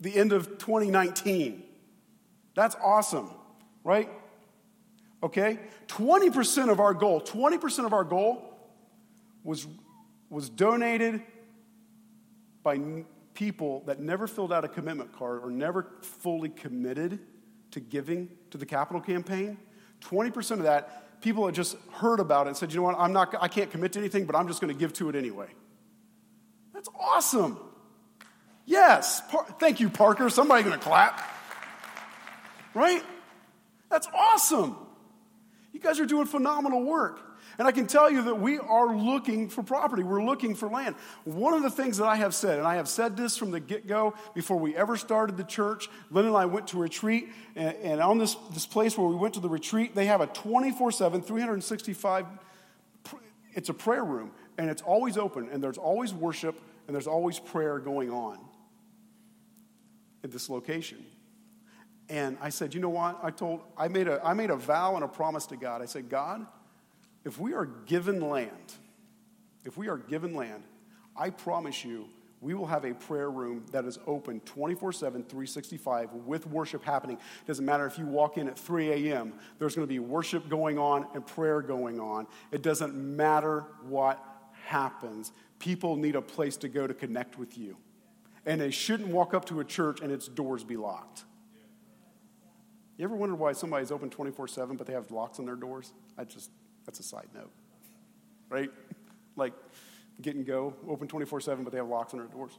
the 0.00 0.14
end 0.16 0.32
of 0.32 0.58
2019. 0.58 1.62
That's 2.54 2.76
awesome, 2.82 3.30
right? 3.82 4.10
Okay? 5.22 5.58
20% 5.88 6.70
of 6.70 6.78
our 6.78 6.92
goal, 6.92 7.22
20% 7.22 7.86
of 7.86 7.94
our 7.94 8.04
goal 8.04 8.42
was, 9.42 9.66
was 10.28 10.50
donated 10.50 11.22
by 12.62 13.04
people 13.32 13.82
that 13.86 13.98
never 13.98 14.26
filled 14.26 14.52
out 14.52 14.64
a 14.64 14.68
commitment 14.68 15.12
card 15.16 15.42
or 15.42 15.50
never 15.50 15.86
fully 16.02 16.50
committed 16.50 17.18
to 17.74 17.80
giving 17.80 18.30
to 18.50 18.58
the 18.58 18.66
capital 18.66 19.00
campaign, 19.00 19.58
20% 20.00 20.50
of 20.52 20.62
that, 20.62 21.20
people 21.20 21.46
had 21.46 21.54
just 21.54 21.76
heard 21.92 22.20
about 22.20 22.46
it 22.46 22.50
and 22.50 22.56
said, 22.56 22.72
you 22.72 22.78
know 22.78 22.84
what, 22.84 22.96
I'm 22.98 23.12
not, 23.12 23.34
I 23.40 23.48
can't 23.48 23.70
commit 23.70 23.92
to 23.92 23.98
anything, 23.98 24.24
but 24.26 24.36
I'm 24.36 24.48
just 24.48 24.60
going 24.60 24.72
to 24.72 24.78
give 24.78 24.92
to 24.94 25.08
it 25.08 25.16
anyway. 25.16 25.48
That's 26.72 26.88
awesome. 26.98 27.58
Yes. 28.64 29.22
Par- 29.30 29.46
Thank 29.58 29.80
you, 29.80 29.90
Parker. 29.90 30.30
Somebody 30.30 30.62
going 30.62 30.78
to 30.78 30.84
clap. 30.84 31.22
Right? 32.74 33.02
That's 33.90 34.08
awesome. 34.14 34.76
You 35.72 35.80
guys 35.80 36.00
are 36.00 36.06
doing 36.06 36.26
phenomenal 36.26 36.82
work. 36.82 37.20
And 37.58 37.68
I 37.68 37.72
can 37.72 37.86
tell 37.86 38.10
you 38.10 38.22
that 38.22 38.40
we 38.40 38.58
are 38.58 38.96
looking 38.96 39.48
for 39.48 39.62
property. 39.62 40.02
We're 40.02 40.24
looking 40.24 40.54
for 40.54 40.68
land. 40.68 40.96
One 41.24 41.54
of 41.54 41.62
the 41.62 41.70
things 41.70 41.98
that 41.98 42.06
I 42.06 42.16
have 42.16 42.34
said, 42.34 42.58
and 42.58 42.66
I 42.66 42.76
have 42.76 42.88
said 42.88 43.16
this 43.16 43.36
from 43.36 43.50
the 43.50 43.60
get 43.60 43.86
go 43.86 44.14
before 44.34 44.58
we 44.58 44.74
ever 44.76 44.96
started 44.96 45.36
the 45.36 45.44
church, 45.44 45.88
Lynn 46.10 46.26
and 46.26 46.36
I 46.36 46.46
went 46.46 46.68
to 46.68 46.78
a 46.78 46.80
retreat, 46.80 47.28
and, 47.54 47.76
and 47.76 48.00
on 48.00 48.18
this, 48.18 48.34
this 48.52 48.66
place 48.66 48.98
where 48.98 49.08
we 49.08 49.16
went 49.16 49.34
to 49.34 49.40
the 49.40 49.48
retreat, 49.48 49.94
they 49.94 50.06
have 50.06 50.20
a 50.20 50.26
24 50.26 50.92
7, 50.92 51.22
365, 51.22 52.26
it's 53.54 53.68
a 53.68 53.74
prayer 53.74 54.04
room, 54.04 54.32
and 54.58 54.68
it's 54.68 54.82
always 54.82 55.16
open, 55.16 55.48
and 55.50 55.62
there's 55.62 55.78
always 55.78 56.12
worship, 56.12 56.60
and 56.86 56.94
there's 56.94 57.06
always 57.06 57.38
prayer 57.38 57.78
going 57.78 58.10
on 58.10 58.38
at 60.24 60.32
this 60.32 60.50
location. 60.50 61.04
And 62.08 62.36
I 62.40 62.50
said, 62.50 62.74
you 62.74 62.80
know 62.80 62.90
what? 62.90 63.18
I 63.22 63.30
told, 63.30 63.62
I 63.78 63.88
made 63.88 64.08
a, 64.08 64.20
I 64.24 64.34
made 64.34 64.50
a 64.50 64.56
vow 64.56 64.94
and 64.96 65.04
a 65.04 65.08
promise 65.08 65.46
to 65.46 65.56
God. 65.56 65.80
I 65.80 65.86
said, 65.86 66.08
God, 66.08 66.46
if 67.24 67.38
we 67.38 67.54
are 67.54 67.66
given 67.66 68.20
land, 68.20 68.74
if 69.64 69.76
we 69.76 69.88
are 69.88 69.96
given 69.96 70.34
land, 70.34 70.62
I 71.16 71.30
promise 71.30 71.84
you, 71.84 72.06
we 72.40 72.52
will 72.52 72.66
have 72.66 72.84
a 72.84 72.92
prayer 72.92 73.30
room 73.30 73.64
that 73.72 73.86
is 73.86 73.98
open 74.06 74.40
24 74.40 74.92
7, 74.92 75.22
365 75.22 76.12
with 76.12 76.46
worship 76.46 76.84
happening. 76.84 77.16
It 77.16 77.46
doesn't 77.46 77.64
matter 77.64 77.86
if 77.86 77.96
you 77.96 78.04
walk 78.04 78.36
in 78.36 78.48
at 78.48 78.58
3 78.58 79.08
a.m., 79.10 79.32
there's 79.58 79.74
going 79.74 79.88
to 79.88 79.92
be 79.92 79.98
worship 79.98 80.48
going 80.50 80.78
on 80.78 81.06
and 81.14 81.26
prayer 81.26 81.62
going 81.62 81.98
on. 82.00 82.26
It 82.52 82.60
doesn't 82.62 82.94
matter 82.94 83.64
what 83.88 84.22
happens. 84.66 85.32
People 85.58 85.96
need 85.96 86.16
a 86.16 86.22
place 86.22 86.58
to 86.58 86.68
go 86.68 86.86
to 86.86 86.92
connect 86.92 87.38
with 87.38 87.56
you. 87.56 87.78
And 88.44 88.60
they 88.60 88.70
shouldn't 88.70 89.08
walk 89.08 89.32
up 89.32 89.46
to 89.46 89.60
a 89.60 89.64
church 89.64 90.02
and 90.02 90.12
its 90.12 90.28
doors 90.28 90.64
be 90.64 90.76
locked. 90.76 91.24
You 92.98 93.04
ever 93.04 93.16
wondered 93.16 93.36
why 93.36 93.52
somebody's 93.52 93.90
open 93.90 94.10
24 94.10 94.48
7 94.48 94.76
but 94.76 94.86
they 94.86 94.92
have 94.92 95.10
locks 95.10 95.38
on 95.38 95.46
their 95.46 95.56
doors? 95.56 95.94
I 96.18 96.24
just, 96.24 96.50
that's 96.84 97.00
a 97.00 97.02
side 97.02 97.28
note, 97.34 97.50
right? 98.48 98.70
Like 99.36 99.52
get 100.20 100.36
and 100.36 100.46
go, 100.46 100.74
open 100.88 101.08
24 101.08 101.40
7 101.40 101.64
but 101.64 101.72
they 101.72 101.78
have 101.78 101.88
locks 101.88 102.12
on 102.12 102.20
their 102.20 102.28
doors. 102.28 102.58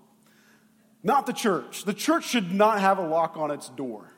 Not 1.03 1.27
the 1.27 1.33
church. 1.33 1.83
The 1.83 1.93
church 1.93 2.25
should 2.25 2.51
not 2.51 2.79
have 2.79 2.97
a 2.97 3.07
lock 3.07 3.37
on 3.37 3.51
its 3.51 3.69
door, 3.69 4.11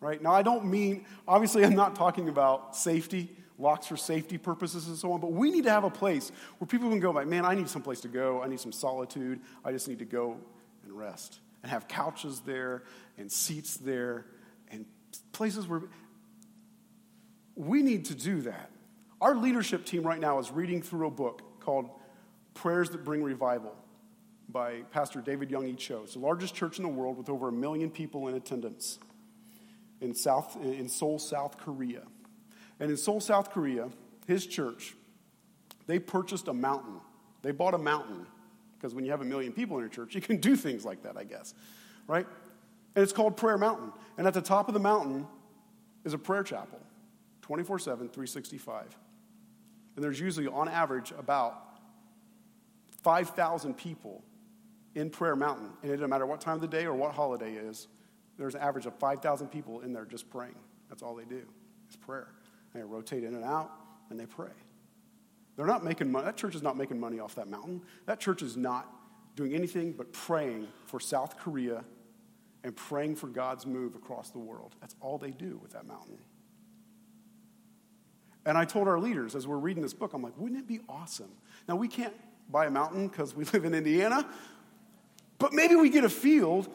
right? 0.00 0.22
Now, 0.22 0.34
I 0.34 0.42
don't 0.42 0.66
mean, 0.66 1.06
obviously, 1.26 1.64
I'm 1.64 1.74
not 1.74 1.96
talking 1.96 2.28
about 2.28 2.76
safety, 2.76 3.34
locks 3.58 3.86
for 3.86 3.96
safety 3.96 4.36
purposes 4.36 4.86
and 4.86 4.98
so 4.98 5.12
on, 5.12 5.20
but 5.20 5.32
we 5.32 5.50
need 5.50 5.64
to 5.64 5.70
have 5.70 5.84
a 5.84 5.90
place 5.90 6.30
where 6.58 6.68
people 6.68 6.90
can 6.90 7.00
go, 7.00 7.10
like, 7.10 7.26
man, 7.26 7.46
I 7.46 7.54
need 7.54 7.70
some 7.70 7.80
place 7.80 8.02
to 8.02 8.08
go. 8.08 8.42
I 8.42 8.48
need 8.48 8.60
some 8.60 8.70
solitude. 8.72 9.40
I 9.64 9.72
just 9.72 9.88
need 9.88 9.98
to 10.00 10.04
go 10.04 10.36
and 10.84 10.92
rest. 10.92 11.40
And 11.62 11.72
have 11.72 11.88
couches 11.88 12.40
there 12.40 12.82
and 13.16 13.32
seats 13.32 13.78
there 13.78 14.26
and 14.70 14.84
places 15.32 15.66
where 15.66 15.84
we 17.54 17.82
need 17.82 18.04
to 18.04 18.14
do 18.14 18.42
that. 18.42 18.70
Our 19.26 19.34
leadership 19.34 19.84
team 19.84 20.04
right 20.04 20.20
now 20.20 20.38
is 20.38 20.52
reading 20.52 20.80
through 20.80 21.08
a 21.08 21.10
book 21.10 21.42
called 21.58 21.90
Prayers 22.54 22.90
That 22.90 23.04
Bring 23.04 23.24
Revival 23.24 23.74
by 24.48 24.82
Pastor 24.92 25.20
David 25.20 25.50
Yonggi 25.50 25.76
Cho. 25.76 26.02
It's 26.04 26.12
the 26.12 26.20
largest 26.20 26.54
church 26.54 26.78
in 26.78 26.84
the 26.84 26.88
world 26.88 27.18
with 27.18 27.28
over 27.28 27.48
a 27.48 27.52
million 27.52 27.90
people 27.90 28.28
in 28.28 28.36
attendance 28.36 29.00
in, 30.00 30.14
South, 30.14 30.56
in 30.62 30.88
Seoul, 30.88 31.18
South 31.18 31.58
Korea. 31.58 32.02
And 32.78 32.88
in 32.88 32.96
Seoul, 32.96 33.20
South 33.20 33.50
Korea, 33.50 33.88
his 34.28 34.46
church, 34.46 34.94
they 35.88 35.98
purchased 35.98 36.46
a 36.46 36.54
mountain. 36.54 37.00
They 37.42 37.50
bought 37.50 37.74
a 37.74 37.78
mountain 37.78 38.28
because 38.78 38.94
when 38.94 39.04
you 39.04 39.10
have 39.10 39.22
a 39.22 39.24
million 39.24 39.52
people 39.52 39.76
in 39.78 39.82
your 39.82 39.90
church, 39.90 40.14
you 40.14 40.20
can 40.20 40.36
do 40.36 40.54
things 40.54 40.84
like 40.84 41.02
that, 41.02 41.16
I 41.16 41.24
guess, 41.24 41.52
right? 42.06 42.28
And 42.94 43.02
it's 43.02 43.12
called 43.12 43.36
Prayer 43.36 43.58
Mountain. 43.58 43.90
And 44.18 44.28
at 44.28 44.34
the 44.34 44.40
top 44.40 44.68
of 44.68 44.74
the 44.74 44.78
mountain 44.78 45.26
is 46.04 46.14
a 46.14 46.18
prayer 46.18 46.44
chapel, 46.44 46.78
24 47.42 47.80
7, 47.80 48.08
365. 48.08 48.96
And 49.96 50.04
there's 50.04 50.20
usually, 50.20 50.46
on 50.46 50.68
average, 50.68 51.12
about 51.18 51.62
5,000 53.02 53.74
people 53.74 54.22
in 54.94 55.10
Prayer 55.10 55.36
Mountain. 55.36 55.70
And 55.82 55.90
it 55.90 55.96
doesn't 55.96 56.10
matter 56.10 56.26
what 56.26 56.40
time 56.40 56.56
of 56.56 56.60
the 56.60 56.68
day 56.68 56.84
or 56.84 56.94
what 56.94 57.12
holiday 57.12 57.54
is, 57.54 57.88
there's 58.38 58.54
an 58.54 58.60
average 58.60 58.86
of 58.86 58.94
5,000 58.98 59.48
people 59.48 59.80
in 59.80 59.92
there 59.92 60.04
just 60.04 60.28
praying. 60.30 60.56
That's 60.88 61.02
all 61.02 61.14
they 61.14 61.24
do, 61.24 61.42
is 61.88 61.96
prayer. 61.96 62.28
They 62.74 62.82
rotate 62.82 63.24
in 63.24 63.34
and 63.34 63.44
out, 63.44 63.70
and 64.10 64.20
they 64.20 64.26
pray. 64.26 64.52
They're 65.56 65.66
not 65.66 65.82
making 65.82 66.12
money. 66.12 66.26
That 66.26 66.36
church 66.36 66.54
is 66.54 66.62
not 66.62 66.76
making 66.76 67.00
money 67.00 67.18
off 67.18 67.34
that 67.36 67.48
mountain. 67.48 67.82
That 68.04 68.20
church 68.20 68.42
is 68.42 68.56
not 68.56 68.92
doing 69.34 69.54
anything 69.54 69.92
but 69.92 70.12
praying 70.12 70.68
for 70.84 71.00
South 71.00 71.38
Korea 71.38 71.84
and 72.62 72.76
praying 72.76 73.16
for 73.16 73.28
God's 73.28 73.64
move 73.64 73.94
across 73.94 74.30
the 74.30 74.38
world. 74.38 74.74
That's 74.80 74.94
all 75.00 75.16
they 75.16 75.30
do 75.30 75.58
with 75.62 75.72
that 75.72 75.86
mountain. 75.86 76.18
And 78.46 78.56
I 78.56 78.64
told 78.64 78.88
our 78.88 78.98
leaders 78.98 79.34
as 79.34 79.46
we're 79.46 79.58
reading 79.58 79.82
this 79.82 79.92
book, 79.92 80.14
I'm 80.14 80.22
like, 80.22 80.32
wouldn't 80.38 80.58
it 80.58 80.66
be 80.66 80.80
awesome? 80.88 81.30
Now, 81.68 81.76
we 81.76 81.88
can't 81.88 82.14
buy 82.50 82.66
a 82.66 82.70
mountain 82.70 83.08
because 83.08 83.34
we 83.34 83.44
live 83.52 83.64
in 83.64 83.74
Indiana, 83.74 84.26
but 85.38 85.52
maybe 85.52 85.74
we 85.74 85.90
get 85.90 86.04
a 86.04 86.08
field 86.08 86.68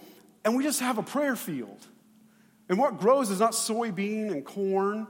and 0.46 0.56
we 0.56 0.64
just 0.64 0.82
have 0.82 0.98
a 0.98 1.04
prayer 1.04 1.36
field. 1.36 1.88
And 2.70 2.78
what 2.78 3.00
grows 3.00 3.30
is 3.30 3.40
not 3.40 3.54
soybean 3.54 4.32
and 4.32 4.46
corn, 4.46 5.08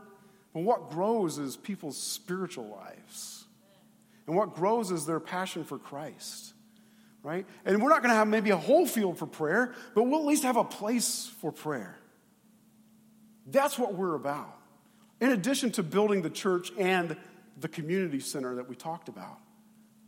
but 0.54 0.62
what 0.62 0.92
grows 0.92 1.38
is 1.38 1.58
people's 1.58 1.98
spiritual 1.98 2.70
lives. 2.70 3.46
And 4.28 4.36
what 4.38 4.56
grows 4.56 4.92
is 4.92 5.06
their 5.06 5.20
passion 5.20 5.66
for 5.66 5.78
Christ 5.78 6.54
right? 7.24 7.46
And 7.66 7.82
we're 7.82 7.90
not 7.90 8.02
going 8.02 8.10
to 8.10 8.16
have 8.16 8.28
maybe 8.28 8.50
a 8.50 8.58
whole 8.58 8.86
field 8.86 9.18
for 9.18 9.28
prayer, 9.28 9.74
but 9.94 10.04
we'll 10.04 10.22
at 10.22 10.26
least 10.26 10.44
have 10.44 10.58
a 10.58 10.64
place 10.64 11.32
for 11.40 11.52
prayer. 11.52 12.00
That's 13.46 13.78
what 13.78 13.94
we're 13.94 14.16
about. 14.16 14.61
In 15.22 15.32
addition 15.32 15.72
to 15.74 15.84
building 15.84 16.24
the 16.24 16.30
church 16.30 16.72
and 16.78 17.16
the 17.60 17.68
community 17.68 18.20
center 18.20 18.56
that 18.56 18.68
we 18.68 18.76
talked 18.76 19.08
about. 19.08 19.38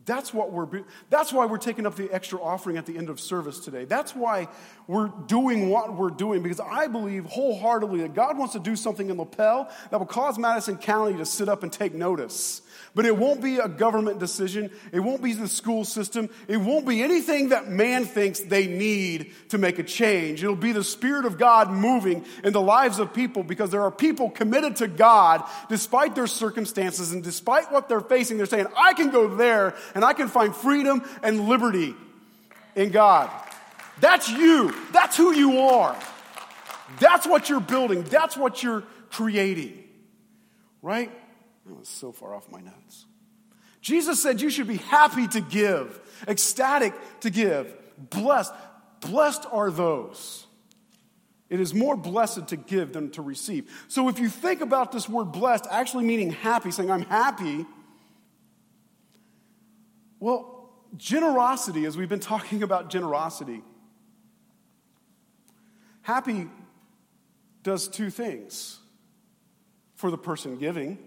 That's 0.06 0.34
what 0.34 0.52
we're 0.52 0.82
that's 1.08 1.32
why 1.32 1.46
we're 1.46 1.58
taking 1.58 1.86
up 1.86 1.96
the 1.96 2.12
extra 2.12 2.40
offering 2.42 2.76
at 2.76 2.84
the 2.84 2.98
end 2.98 3.08
of 3.08 3.20
service 3.20 3.58
today. 3.58 3.86
That's 3.86 4.14
why 4.14 4.48
we're 4.86 5.08
doing 5.08 5.70
what 5.70 5.96
we're 5.96 6.10
doing 6.10 6.42
because 6.42 6.60
I 6.60 6.88
believe 6.88 7.24
wholeheartedly 7.24 8.02
that 8.02 8.14
God 8.14 8.36
wants 8.36 8.52
to 8.52 8.60
do 8.60 8.76
something 8.76 9.08
in 9.08 9.16
Lapel 9.16 9.70
that 9.90 9.98
will 9.98 10.06
cause 10.06 10.38
Madison 10.38 10.76
County 10.76 11.16
to 11.16 11.24
sit 11.24 11.48
up 11.48 11.62
and 11.62 11.72
take 11.72 11.94
notice. 11.94 12.60
But 12.94 13.06
it 13.06 13.16
won't 13.16 13.42
be 13.42 13.58
a 13.58 13.68
government 13.68 14.20
decision. 14.20 14.70
It 14.92 15.00
won't 15.00 15.22
be 15.22 15.32
the 15.32 15.48
school 15.48 15.84
system. 15.84 16.30
It 16.46 16.58
won't 16.58 16.86
be 16.86 17.02
anything 17.02 17.48
that 17.48 17.68
man 17.68 18.04
thinks 18.04 18.40
they 18.40 18.68
need 18.68 19.32
to 19.48 19.58
make 19.58 19.80
a 19.80 19.82
change. 19.82 20.44
It'll 20.44 20.54
be 20.54 20.70
the 20.70 20.84
Spirit 20.84 21.24
of 21.24 21.36
God 21.36 21.70
moving 21.70 22.24
in 22.44 22.52
the 22.52 22.60
lives 22.60 23.00
of 23.00 23.12
people 23.12 23.42
because 23.42 23.70
there 23.70 23.82
are 23.82 23.90
people 23.90 24.30
committed 24.30 24.76
to 24.76 24.86
God 24.86 25.42
despite 25.68 26.14
their 26.14 26.28
circumstances 26.28 27.10
and 27.10 27.24
despite 27.24 27.72
what 27.72 27.88
they're 27.88 28.00
facing. 28.00 28.36
They're 28.36 28.46
saying, 28.46 28.66
I 28.76 28.94
can 28.94 29.10
go 29.10 29.34
there 29.34 29.74
and 29.94 30.04
I 30.04 30.12
can 30.12 30.28
find 30.28 30.54
freedom 30.54 31.02
and 31.22 31.48
liberty 31.48 31.94
in 32.74 32.90
God. 32.90 33.30
That's 34.00 34.28
you. 34.30 34.74
That's 34.92 35.16
who 35.16 35.32
you 35.32 35.60
are. 35.60 35.96
That's 36.98 37.26
what 37.26 37.48
you're 37.48 37.60
building. 37.60 38.02
That's 38.02 38.36
what 38.36 38.62
you're 38.62 38.82
creating. 39.10 39.84
Right? 40.82 41.10
Oh, 41.68 41.76
I 41.76 41.78
was 41.78 41.88
so 41.88 42.12
far 42.12 42.34
off 42.34 42.50
my 42.50 42.60
notes. 42.60 43.06
Jesus 43.80 44.22
said 44.22 44.40
you 44.40 44.50
should 44.50 44.66
be 44.66 44.78
happy 44.78 45.28
to 45.28 45.40
give, 45.40 46.00
ecstatic 46.26 46.94
to 47.20 47.30
give, 47.30 47.74
blessed. 48.10 48.52
Blessed 49.00 49.44
are 49.52 49.70
those. 49.70 50.46
It 51.50 51.60
is 51.60 51.74
more 51.74 51.94
blessed 51.94 52.48
to 52.48 52.56
give 52.56 52.94
than 52.94 53.10
to 53.10 53.22
receive. 53.22 53.70
So 53.88 54.08
if 54.08 54.18
you 54.18 54.30
think 54.30 54.62
about 54.62 54.92
this 54.92 55.08
word 55.08 55.26
blessed 55.26 55.66
actually 55.70 56.04
meaning 56.04 56.32
happy, 56.32 56.70
saying, 56.70 56.90
I'm 56.90 57.02
happy, 57.02 57.66
well, 60.20 60.72
generosity, 60.96 61.84
as 61.84 61.96
we've 61.96 62.08
been 62.08 62.20
talking 62.20 62.62
about 62.62 62.90
generosity, 62.90 63.62
happy 66.02 66.48
does 67.62 67.88
two 67.88 68.10
things 68.10 68.78
for 69.96 70.10
the 70.10 70.18
person 70.18 70.56
giving 70.56 70.98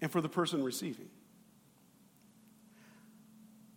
and 0.00 0.10
for 0.10 0.20
the 0.20 0.28
person 0.28 0.62
receiving. 0.64 1.08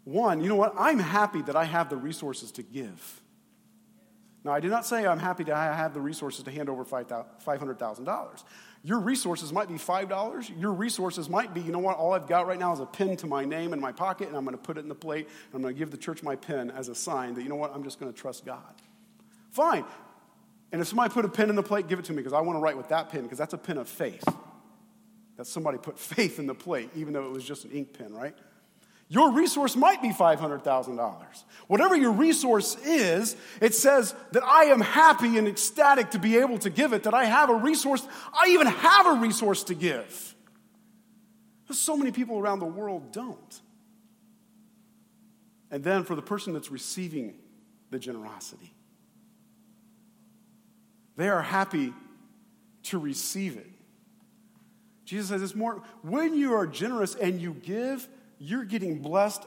One, 0.06 0.42
you 0.42 0.50
know 0.50 0.56
what? 0.56 0.74
I'm 0.78 1.00
happy 1.00 1.42
that 1.44 1.56
I 1.56 1.66
have 1.66 1.90
the 1.90 1.98
resources 1.98 2.52
to 2.54 2.64
give. 2.64 3.22
Now, 4.44 4.52
I 4.54 4.60
did 4.60 4.70
not 4.70 4.86
say 4.86 5.08
I'm 5.08 5.20
happy 5.20 5.44
that 5.46 5.56
I 5.56 5.76
have 5.76 5.96
the 5.96 6.02
resources 6.02 6.44
to 6.44 6.52
hand 6.52 6.70
over 6.70 6.86
$500,000. 6.86 8.44
Your 8.86 9.00
resources 9.00 9.52
might 9.52 9.68
be 9.68 9.74
$5. 9.74 10.62
Your 10.62 10.72
resources 10.72 11.28
might 11.28 11.56
be, 11.56 11.62
you 11.62 11.72
know 11.72 11.80
what? 11.80 11.98
All 11.98 12.14
I've 12.14 12.28
got 12.28 12.46
right 12.46 12.60
now 12.60 12.72
is 12.72 12.80
a 12.80 12.86
pin 12.86 13.18
to 13.18 13.26
my 13.26 13.44
name 13.44 13.74
in 13.74 13.82
my 13.82 13.92
pocket, 13.92 14.28
and 14.28 14.38
I'm 14.38 14.46
going 14.46 14.56
to 14.56 14.62
put 14.62 14.78
it 14.78 14.82
in 14.82 14.90
the 14.90 14.94
plate, 14.94 15.26
and 15.26 15.56
I'm 15.56 15.62
going 15.64 15.74
to 15.74 15.80
give 15.80 15.90
the 15.90 15.98
church 15.98 16.22
my 16.22 16.36
pin 16.36 16.70
as 16.70 16.88
a 16.88 16.94
sign 16.94 17.34
that, 17.34 17.42
you 17.42 17.50
know 17.50 17.56
what? 17.56 17.74
I'm 17.74 17.84
just 17.84 18.00
going 18.00 18.14
to 18.14 18.18
trust 18.18 18.46
God. 18.46 18.62
Fine. 19.50 19.86
And 20.72 20.82
if 20.82 20.88
somebody 20.88 21.12
put 21.12 21.26
a 21.26 21.30
pin 21.30 21.50
in 21.50 21.56
the 21.56 21.64
plate, 21.64 21.88
give 21.88 21.98
it 21.98 22.06
to 22.06 22.12
me 22.12 22.18
because 22.18 22.34
I 22.34 22.42
want 22.42 22.58
to 22.58 22.62
write 22.62 22.78
with 22.78 22.90
that 22.90 23.10
pin 23.10 23.24
because 23.24 23.40
that's 23.40 23.56
a 23.56 23.58
pin 23.58 23.80
of 23.80 23.90
faith 23.90 24.24
that 25.38 25.48
somebody 25.48 25.80
put 25.80 25.98
faith 25.98 26.38
in 26.38 26.46
the 26.46 26.54
plate, 26.54 26.92
even 26.96 27.14
though 27.14 27.26
it 27.26 27.32
was 27.32 27.44
just 27.44 27.66
an 27.66 27.72
ink 27.72 27.98
pen, 27.98 28.14
right? 28.14 28.36
Your 29.08 29.32
resource 29.32 29.76
might 29.76 30.02
be 30.02 30.10
$500,000. 30.10 31.26
Whatever 31.68 31.96
your 31.96 32.12
resource 32.12 32.76
is, 32.84 33.36
it 33.62 33.76
says 33.76 34.16
that 34.32 34.44
I 34.44 34.66
am 34.66 34.82
happy 34.82 35.38
and 35.38 35.48
ecstatic 35.48 36.12
to 36.12 36.20
be 36.20 36.38
able 36.38 36.58
to 36.60 36.70
give 36.70 36.94
it, 36.94 37.04
that 37.04 37.14
I 37.14 37.26
have 37.26 37.50
a 37.50 37.56
resource. 37.56 38.06
I 38.34 38.50
even 38.50 38.68
have 38.68 39.06
a 39.06 39.14
resource 39.14 39.64
to 39.66 39.76
give. 39.76 40.36
But 41.68 41.76
so 41.76 41.96
many 41.96 42.12
people 42.12 42.40
around 42.40 42.60
the 42.60 42.66
world 42.66 43.12
don't. 43.12 43.62
And 45.70 45.84
then 45.84 46.04
for 46.04 46.16
the 46.16 46.22
person 46.22 46.54
that's 46.54 46.72
receiving 46.72 47.36
the 47.92 48.00
generosity, 48.00 48.74
they 51.16 51.30
are 51.30 51.42
happy 51.42 51.94
to 52.84 52.98
receive 52.98 53.58
it. 53.58 53.70
Jesus 55.06 55.30
says 55.30 55.44
it's 55.44 55.56
more, 55.56 55.84
when 56.02 56.36
you 56.36 56.54
are 56.54 56.66
generous 56.66 57.14
and 57.14 57.40
you 57.40 57.54
give, 57.54 58.08
you're 58.40 58.66
getting 58.66 59.02
blessed 59.02 59.44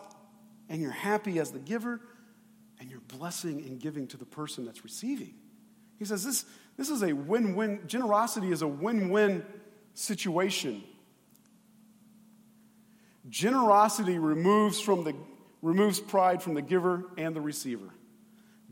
and 0.68 0.80
you're 0.80 0.90
happy 0.90 1.38
as 1.38 1.50
the 1.50 1.58
giver 1.58 2.00
and 2.80 2.90
you're 2.90 3.00
blessing 3.00 3.60
and 3.62 3.80
giving 3.80 4.06
to 4.08 4.16
the 4.16 4.24
person 4.24 4.64
that's 4.64 4.84
receiving. 4.84 5.34
He 5.98 6.04
says 6.04 6.24
this, 6.24 6.44
this 6.76 6.90
is 6.90 7.02
a 7.02 7.12
win 7.12 7.56
win, 7.56 7.80
generosity 7.86 8.50
is 8.50 8.62
a 8.62 8.68
win 8.68 9.10
win 9.10 9.44
situation. 9.94 10.84
Generosity 13.28 14.18
removes, 14.18 14.80
from 14.80 15.04
the, 15.04 15.14
removes 15.60 16.00
pride 16.00 16.42
from 16.42 16.54
the 16.54 16.62
giver 16.62 17.04
and 17.18 17.34
the 17.34 17.40
receiver. 17.40 17.90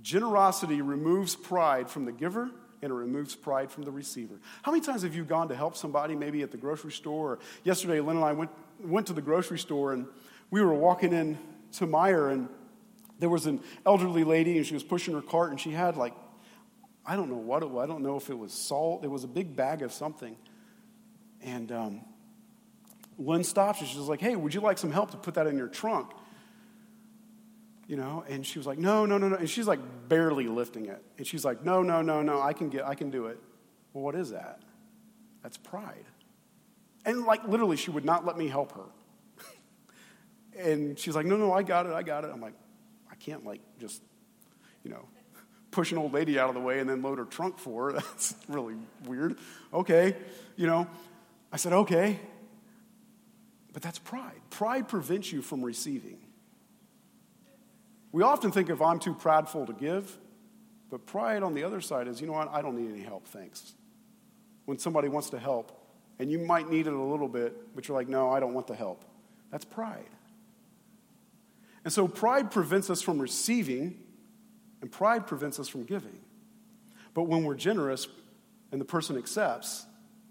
Generosity 0.00 0.80
removes 0.82 1.34
pride 1.34 1.90
from 1.90 2.04
the 2.04 2.12
giver 2.12 2.50
and 2.82 2.92
it 2.92 2.94
removes 2.94 3.34
pride 3.34 3.70
from 3.70 3.82
the 3.82 3.90
receiver. 3.90 4.38
How 4.62 4.70
many 4.70 4.84
times 4.84 5.02
have 5.02 5.14
you 5.14 5.24
gone 5.24 5.48
to 5.48 5.56
help 5.56 5.76
somebody, 5.76 6.14
maybe 6.14 6.42
at 6.42 6.52
the 6.52 6.56
grocery 6.56 6.92
store? 6.92 7.32
Or 7.32 7.38
yesterday, 7.64 8.00
Lynn 8.00 8.16
and 8.16 8.24
I 8.24 8.32
went, 8.32 8.50
went 8.80 9.06
to 9.08 9.12
the 9.12 9.22
grocery 9.22 9.58
store 9.58 9.92
and 9.92 10.06
we 10.50 10.62
were 10.62 10.74
walking 10.74 11.12
in 11.12 11.38
to 11.72 11.86
Meijer 11.86 12.32
and 12.32 12.48
there 13.18 13.28
was 13.28 13.46
an 13.46 13.60
elderly 13.84 14.24
lady 14.24 14.56
and 14.56 14.66
she 14.66 14.74
was 14.74 14.82
pushing 14.82 15.14
her 15.14 15.22
cart 15.22 15.50
and 15.50 15.60
she 15.60 15.70
had 15.70 15.96
like, 15.96 16.14
I 17.04 17.16
don't 17.16 17.30
know 17.30 17.36
what 17.36 17.62
it 17.62 17.70
was. 17.70 17.84
I 17.84 17.86
don't 17.86 18.02
know 18.02 18.16
if 18.16 18.30
it 18.30 18.38
was 18.38 18.52
salt. 18.52 19.04
It 19.04 19.10
was 19.10 19.24
a 19.24 19.28
big 19.28 19.56
bag 19.56 19.82
of 19.82 19.92
something. 19.92 20.36
And 21.40 21.70
um, 21.70 22.00
Lynn 23.18 23.44
stops 23.44 23.80
and 23.80 23.88
she's 23.88 23.98
like, 24.00 24.20
hey, 24.20 24.36
would 24.36 24.52
you 24.52 24.60
like 24.60 24.78
some 24.78 24.90
help 24.90 25.12
to 25.12 25.16
put 25.16 25.34
that 25.34 25.46
in 25.46 25.56
your 25.56 25.68
trunk? 25.68 26.10
You 27.86 27.96
know, 27.96 28.24
and 28.28 28.44
she 28.44 28.58
was 28.58 28.66
like, 28.66 28.78
no, 28.78 29.06
no, 29.06 29.16
no, 29.16 29.28
no. 29.28 29.36
And 29.36 29.48
she's 29.48 29.68
like 29.68 29.78
barely 30.08 30.48
lifting 30.48 30.86
it. 30.86 31.02
And 31.18 31.26
she's 31.26 31.44
like, 31.44 31.64
no, 31.64 31.82
no, 31.82 32.02
no, 32.02 32.22
no, 32.22 32.42
I 32.42 32.52
can 32.52 32.68
get, 32.68 32.84
I 32.84 32.96
can 32.96 33.10
do 33.10 33.26
it. 33.26 33.38
Well, 33.92 34.02
what 34.02 34.16
is 34.16 34.30
that? 34.30 34.60
That's 35.42 35.56
pride. 35.56 36.04
And 37.06 37.24
like 37.24 37.46
literally, 37.48 37.76
she 37.76 37.90
would 37.90 38.04
not 38.04 38.26
let 38.26 38.36
me 38.36 38.48
help 38.48 38.72
her. 38.72 38.84
And 40.58 40.98
she's 40.98 41.14
like, 41.14 41.26
no, 41.26 41.36
no, 41.36 41.52
I 41.52 41.62
got 41.62 41.84
it, 41.84 41.92
I 41.92 42.02
got 42.02 42.24
it. 42.24 42.30
I'm 42.32 42.40
like, 42.40 42.54
I 43.10 43.14
can't 43.14 43.44
like 43.44 43.60
just, 43.78 44.02
you 44.82 44.90
know, 44.90 45.06
push 45.70 45.92
an 45.92 45.98
old 45.98 46.14
lady 46.14 46.38
out 46.38 46.48
of 46.48 46.54
the 46.54 46.62
way 46.62 46.80
and 46.80 46.88
then 46.88 47.02
load 47.02 47.18
her 47.18 47.26
trunk 47.26 47.58
for 47.58 47.92
her. 47.92 47.92
That's 48.00 48.34
really 48.48 48.74
weird. 49.04 49.38
Okay, 49.72 50.16
you 50.56 50.66
know. 50.66 50.86
I 51.52 51.58
said, 51.58 51.72
okay. 51.72 52.18
But 53.72 53.82
that's 53.82 53.98
pride. 53.98 54.40
Pride 54.50 54.88
prevents 54.88 55.30
you 55.30 55.42
from 55.42 55.62
receiving. 55.62 56.18
We 58.10 58.22
often 58.22 58.50
think 58.50 58.70
if 58.70 58.80
I'm 58.80 58.98
too 58.98 59.14
prideful 59.14 59.66
to 59.66 59.72
give, 59.72 60.18
but 60.90 61.06
pride 61.06 61.42
on 61.42 61.54
the 61.54 61.64
other 61.64 61.80
side 61.80 62.08
is, 62.08 62.20
you 62.20 62.26
know 62.26 62.32
what, 62.32 62.50
I 62.50 62.62
don't 62.62 62.76
need 62.76 62.90
any 62.90 63.04
help, 63.04 63.28
thanks. 63.28 63.74
When 64.64 64.78
somebody 64.78 65.08
wants 65.08 65.30
to 65.30 65.38
help, 65.38 65.85
and 66.18 66.30
you 66.30 66.38
might 66.38 66.70
need 66.70 66.86
it 66.86 66.92
a 66.92 67.02
little 67.02 67.28
bit, 67.28 67.74
but 67.74 67.88
you're 67.88 67.96
like, 67.96 68.08
no, 68.08 68.30
I 68.30 68.40
don't 68.40 68.54
want 68.54 68.66
the 68.66 68.74
help. 68.74 69.04
That's 69.50 69.64
pride. 69.64 70.08
And 71.84 71.92
so 71.92 72.08
pride 72.08 72.50
prevents 72.50 72.90
us 72.90 73.02
from 73.02 73.18
receiving, 73.20 73.98
and 74.80 74.90
pride 74.90 75.26
prevents 75.26 75.60
us 75.60 75.68
from 75.68 75.84
giving. 75.84 76.18
But 77.14 77.24
when 77.24 77.44
we're 77.44 77.54
generous 77.54 78.08
and 78.72 78.80
the 78.80 78.84
person 78.84 79.16
accepts, 79.16 79.86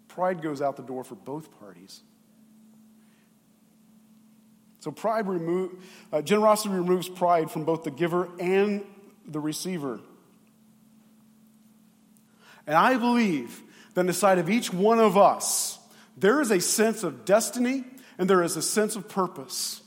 pride 0.08 0.41
goes 0.41 0.62
out 0.62 0.76
the 0.76 0.84
door 0.84 1.04
for 1.04 1.15
both 1.15 1.58
parties. 1.60 2.02
So 4.80 4.91
pride 4.91 5.28
remove, 5.28 5.84
uh, 6.13 6.21
generosity 6.21 6.76
removes 6.76 7.10
pride 7.10 7.50
from 7.50 7.63
both 7.63 7.84
the 7.84 7.91
giver 7.91 8.30
and 8.39 8.84
the 9.26 9.39
receiver. 9.39 10.00
And 12.67 12.76
I 12.76 12.98
believe 12.98 13.63
that 13.95 14.05
inside 14.05 14.38
of 14.38 14.49
each 14.49 14.71
one 14.71 14.99
of 14.99 15.17
us, 15.17 15.79
there 16.15 16.39
is 16.39 16.51
a 16.51 16.62
sense 16.62 17.03
of 17.03 17.25
destiny 17.25 17.84
and 18.17 18.29
there 18.29 18.43
is 18.43 18.55
a 18.55 18.62
sense 18.62 18.95
of 18.95 19.10
purpose. 19.10 19.81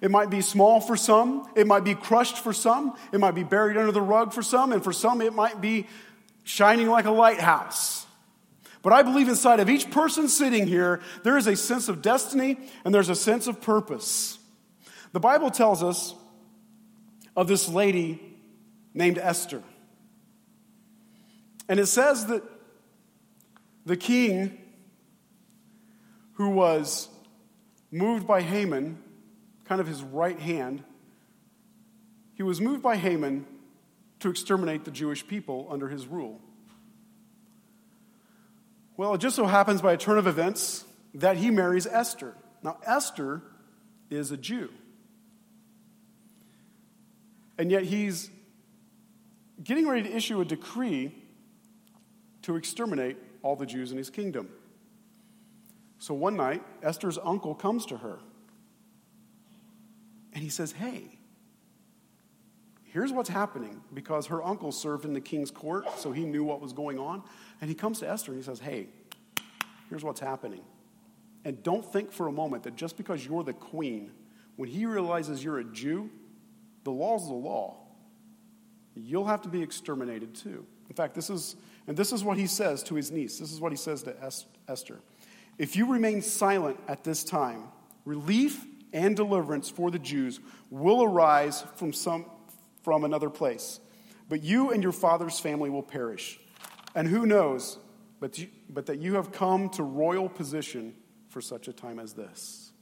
It 0.00 0.10
might 0.10 0.30
be 0.30 0.42
small 0.42 0.80
for 0.80 0.96
some, 0.96 1.50
it 1.56 1.66
might 1.66 1.84
be 1.84 1.94
crushed 1.94 2.38
for 2.38 2.52
some, 2.52 2.96
it 3.12 3.18
might 3.18 3.34
be 3.34 3.42
buried 3.42 3.76
under 3.76 3.92
the 3.92 4.02
rug 4.02 4.32
for 4.32 4.42
some, 4.42 4.72
and 4.72 4.84
for 4.84 4.92
some, 4.92 5.20
it 5.22 5.32
might 5.32 5.60
be 5.60 5.86
shining 6.44 6.88
like 6.88 7.06
a 7.06 7.10
lighthouse. 7.10 8.06
But 8.82 8.92
I 8.92 9.02
believe 9.02 9.28
inside 9.28 9.58
of 9.58 9.68
each 9.68 9.90
person 9.90 10.28
sitting 10.28 10.66
here, 10.66 11.00
there 11.24 11.36
is 11.36 11.46
a 11.46 11.56
sense 11.56 11.88
of 11.88 12.02
destiny 12.02 12.58
and 12.84 12.94
there's 12.94 13.08
a 13.08 13.16
sense 13.16 13.46
of 13.46 13.60
purpose. 13.60 14.38
The 15.12 15.18
Bible 15.18 15.50
tells 15.50 15.82
us 15.82 16.14
of 17.34 17.48
this 17.48 17.68
lady 17.68 18.20
named 18.94 19.18
Esther. 19.18 19.62
And 21.68 21.80
it 21.80 21.86
says 21.86 22.26
that 22.26 22.42
the 23.86 23.96
king, 23.96 24.58
who 26.34 26.50
was 26.50 27.08
moved 27.90 28.26
by 28.26 28.42
Haman, 28.42 29.02
kind 29.64 29.80
of 29.80 29.86
his 29.86 30.02
right 30.02 30.38
hand, 30.38 30.82
he 32.34 32.42
was 32.42 32.60
moved 32.60 32.82
by 32.82 32.96
Haman 32.96 33.46
to 34.20 34.28
exterminate 34.28 34.84
the 34.84 34.90
Jewish 34.90 35.26
people 35.26 35.68
under 35.70 35.88
his 35.88 36.06
rule. 36.06 36.40
Well, 38.96 39.14
it 39.14 39.18
just 39.18 39.36
so 39.36 39.46
happens 39.46 39.80
by 39.80 39.92
a 39.92 39.96
turn 39.96 40.18
of 40.18 40.26
events 40.26 40.84
that 41.14 41.36
he 41.36 41.50
marries 41.50 41.86
Esther. 41.86 42.34
Now, 42.62 42.78
Esther 42.84 43.42
is 44.10 44.32
a 44.32 44.36
Jew. 44.36 44.70
And 47.56 47.70
yet 47.70 47.84
he's 47.84 48.30
getting 49.62 49.86
ready 49.86 50.02
to 50.08 50.14
issue 50.14 50.40
a 50.40 50.44
decree 50.44 51.14
to 52.42 52.56
exterminate 52.56 53.16
all 53.46 53.54
the 53.54 53.64
Jews 53.64 53.92
in 53.92 53.98
his 53.98 54.10
kingdom. 54.10 54.48
So 55.98 56.14
one 56.14 56.36
night, 56.36 56.64
Esther's 56.82 57.16
uncle 57.16 57.54
comes 57.54 57.86
to 57.86 57.96
her 57.98 58.18
and 60.32 60.42
he 60.42 60.48
says, 60.48 60.72
Hey, 60.72 61.18
here's 62.82 63.12
what's 63.12 63.28
happening 63.28 63.80
because 63.94 64.26
her 64.26 64.42
uncle 64.42 64.72
served 64.72 65.04
in 65.04 65.12
the 65.12 65.20
king's 65.20 65.52
court, 65.52 65.86
so 65.96 66.10
he 66.10 66.24
knew 66.24 66.42
what 66.42 66.60
was 66.60 66.72
going 66.72 66.98
on. 66.98 67.22
And 67.60 67.70
he 67.70 67.76
comes 67.76 68.00
to 68.00 68.10
Esther 68.10 68.32
and 68.32 68.40
he 68.40 68.44
says, 68.44 68.58
Hey, 68.58 68.88
here's 69.88 70.02
what's 70.02 70.20
happening. 70.20 70.62
And 71.44 71.62
don't 71.62 71.84
think 71.84 72.10
for 72.10 72.26
a 72.26 72.32
moment 72.32 72.64
that 72.64 72.74
just 72.74 72.96
because 72.96 73.24
you're 73.24 73.44
the 73.44 73.52
queen, 73.52 74.10
when 74.56 74.68
he 74.68 74.86
realizes 74.86 75.44
you're 75.44 75.60
a 75.60 75.64
Jew, 75.64 76.10
the 76.82 76.90
law's 76.90 77.28
the 77.28 77.34
law. 77.34 77.76
You'll 78.96 79.26
have 79.26 79.42
to 79.42 79.48
be 79.48 79.62
exterminated 79.62 80.34
too. 80.34 80.66
In 80.88 80.96
fact, 80.96 81.14
this 81.14 81.30
is, 81.30 81.54
and 81.86 81.96
this 81.96 82.12
is 82.12 82.24
what 82.24 82.36
he 82.36 82.46
says 82.46 82.82
to 82.84 82.94
his 82.94 83.10
niece. 83.10 83.38
This 83.38 83.52
is 83.52 83.60
what 83.60 83.72
he 83.72 83.76
says 83.76 84.02
to 84.04 84.14
Esther. 84.68 84.98
If 85.58 85.76
you 85.76 85.86
remain 85.86 86.22
silent 86.22 86.78
at 86.88 87.04
this 87.04 87.24
time, 87.24 87.68
relief 88.04 88.64
and 88.92 89.16
deliverance 89.16 89.68
for 89.68 89.90
the 89.90 89.98
Jews 89.98 90.40
will 90.70 91.02
arise 91.02 91.64
from, 91.76 91.92
some, 91.92 92.26
from 92.82 93.04
another 93.04 93.30
place. 93.30 93.80
But 94.28 94.42
you 94.42 94.72
and 94.72 94.82
your 94.82 94.92
father's 94.92 95.38
family 95.38 95.70
will 95.70 95.82
perish. 95.82 96.40
And 96.94 97.06
who 97.06 97.26
knows 97.26 97.78
but, 98.20 98.38
you, 98.38 98.48
but 98.68 98.86
that 98.86 98.98
you 98.98 99.14
have 99.14 99.32
come 99.32 99.68
to 99.70 99.82
royal 99.82 100.28
position 100.28 100.94
for 101.28 101.40
such 101.40 101.68
a 101.68 101.72
time 101.72 101.98
as 101.98 102.14
this. 102.14 102.72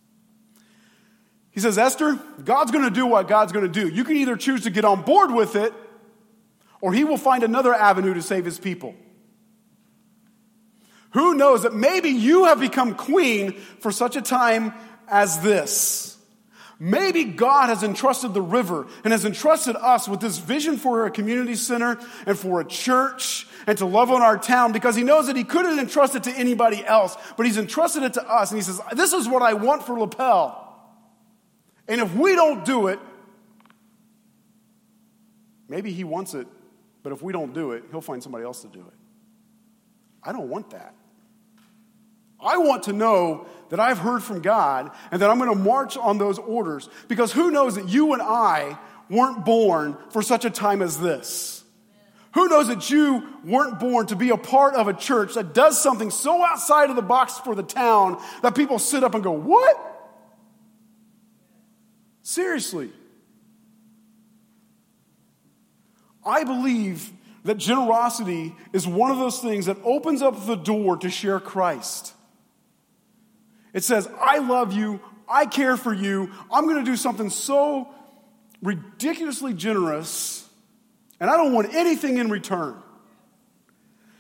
He 1.50 1.60
says, 1.60 1.78
Esther, 1.78 2.18
God's 2.42 2.72
going 2.72 2.84
to 2.84 2.90
do 2.90 3.06
what 3.06 3.28
God's 3.28 3.52
going 3.52 3.64
to 3.64 3.72
do. 3.72 3.88
You 3.88 4.04
can 4.04 4.16
either 4.16 4.36
choose 4.36 4.62
to 4.62 4.70
get 4.70 4.84
on 4.84 5.02
board 5.02 5.32
with 5.32 5.54
it, 5.54 5.72
or 6.84 6.92
he 6.92 7.02
will 7.02 7.16
find 7.16 7.42
another 7.42 7.72
avenue 7.72 8.12
to 8.12 8.20
save 8.20 8.44
his 8.44 8.58
people. 8.58 8.94
Who 11.14 11.32
knows 11.32 11.62
that 11.62 11.72
maybe 11.72 12.10
you 12.10 12.44
have 12.44 12.60
become 12.60 12.94
queen 12.94 13.54
for 13.80 13.90
such 13.90 14.16
a 14.16 14.20
time 14.20 14.74
as 15.08 15.40
this. 15.40 16.18
Maybe 16.78 17.24
God 17.24 17.70
has 17.70 17.82
entrusted 17.82 18.34
the 18.34 18.42
river 18.42 18.86
and 19.02 19.12
has 19.12 19.24
entrusted 19.24 19.76
us 19.76 20.06
with 20.06 20.20
this 20.20 20.36
vision 20.36 20.76
for 20.76 21.06
a 21.06 21.10
community 21.10 21.54
center 21.54 21.98
and 22.26 22.38
for 22.38 22.60
a 22.60 22.66
church 22.66 23.46
and 23.66 23.78
to 23.78 23.86
love 23.86 24.10
on 24.10 24.20
our 24.20 24.36
town 24.36 24.72
because 24.72 24.94
he 24.94 25.04
knows 25.04 25.28
that 25.28 25.36
he 25.36 25.44
couldn't 25.44 25.78
entrust 25.78 26.14
it 26.14 26.24
to 26.24 26.32
anybody 26.32 26.84
else, 26.84 27.16
but 27.38 27.46
he's 27.46 27.56
entrusted 27.56 28.02
it 28.02 28.12
to 28.12 28.30
us. 28.30 28.50
And 28.50 28.58
he 28.58 28.62
says, 28.62 28.78
This 28.92 29.14
is 29.14 29.26
what 29.26 29.40
I 29.40 29.54
want 29.54 29.86
for 29.86 29.98
Lapel. 29.98 30.60
And 31.88 32.02
if 32.02 32.14
we 32.14 32.34
don't 32.34 32.62
do 32.62 32.88
it, 32.88 32.98
maybe 35.66 35.90
he 35.90 36.04
wants 36.04 36.34
it, 36.34 36.46
but 37.04 37.12
if 37.12 37.22
we 37.22 37.32
don't 37.32 37.52
do 37.52 37.72
it, 37.72 37.84
he'll 37.92 38.00
find 38.00 38.20
somebody 38.20 38.44
else 38.44 38.62
to 38.62 38.68
do 38.68 38.80
it. 38.80 38.94
I 40.22 40.32
don't 40.32 40.48
want 40.48 40.70
that. 40.70 40.94
I 42.40 42.56
want 42.58 42.84
to 42.84 42.92
know 42.92 43.46
that 43.68 43.78
I've 43.78 43.98
heard 43.98 44.22
from 44.22 44.40
God 44.40 44.90
and 45.12 45.22
that 45.22 45.30
I'm 45.30 45.38
going 45.38 45.50
to 45.50 45.62
march 45.62 45.96
on 45.96 46.18
those 46.18 46.38
orders 46.38 46.88
because 47.06 47.30
who 47.30 47.50
knows 47.50 47.76
that 47.76 47.88
you 47.88 48.14
and 48.14 48.22
I 48.22 48.78
weren't 49.08 49.44
born 49.44 49.96
for 50.10 50.22
such 50.22 50.44
a 50.44 50.50
time 50.50 50.82
as 50.82 50.98
this? 50.98 51.62
Who 52.32 52.48
knows 52.48 52.68
that 52.68 52.90
you 52.90 53.22
weren't 53.44 53.78
born 53.78 54.06
to 54.06 54.16
be 54.16 54.30
a 54.30 54.36
part 54.36 54.74
of 54.74 54.88
a 54.88 54.94
church 54.94 55.34
that 55.34 55.54
does 55.54 55.80
something 55.80 56.10
so 56.10 56.42
outside 56.42 56.90
of 56.90 56.96
the 56.96 57.02
box 57.02 57.38
for 57.38 57.54
the 57.54 57.62
town 57.62 58.20
that 58.42 58.56
people 58.56 58.78
sit 58.78 59.04
up 59.04 59.14
and 59.14 59.22
go, 59.22 59.32
What? 59.32 59.78
Seriously. 62.22 62.90
I 66.24 66.44
believe 66.44 67.10
that 67.44 67.58
generosity 67.58 68.54
is 68.72 68.86
one 68.86 69.10
of 69.10 69.18
those 69.18 69.38
things 69.38 69.66
that 69.66 69.76
opens 69.84 70.22
up 70.22 70.46
the 70.46 70.54
door 70.54 70.96
to 70.98 71.10
share 71.10 71.38
Christ. 71.38 72.14
It 73.72 73.84
says, 73.84 74.08
I 74.20 74.38
love 74.38 74.72
you, 74.72 75.00
I 75.28 75.46
care 75.46 75.76
for 75.76 75.92
you, 75.92 76.30
I'm 76.50 76.64
going 76.64 76.82
to 76.82 76.90
do 76.90 76.96
something 76.96 77.28
so 77.28 77.88
ridiculously 78.62 79.52
generous, 79.52 80.48
and 81.20 81.28
I 81.28 81.36
don't 81.36 81.52
want 81.52 81.74
anything 81.74 82.18
in 82.18 82.30
return. 82.30 82.80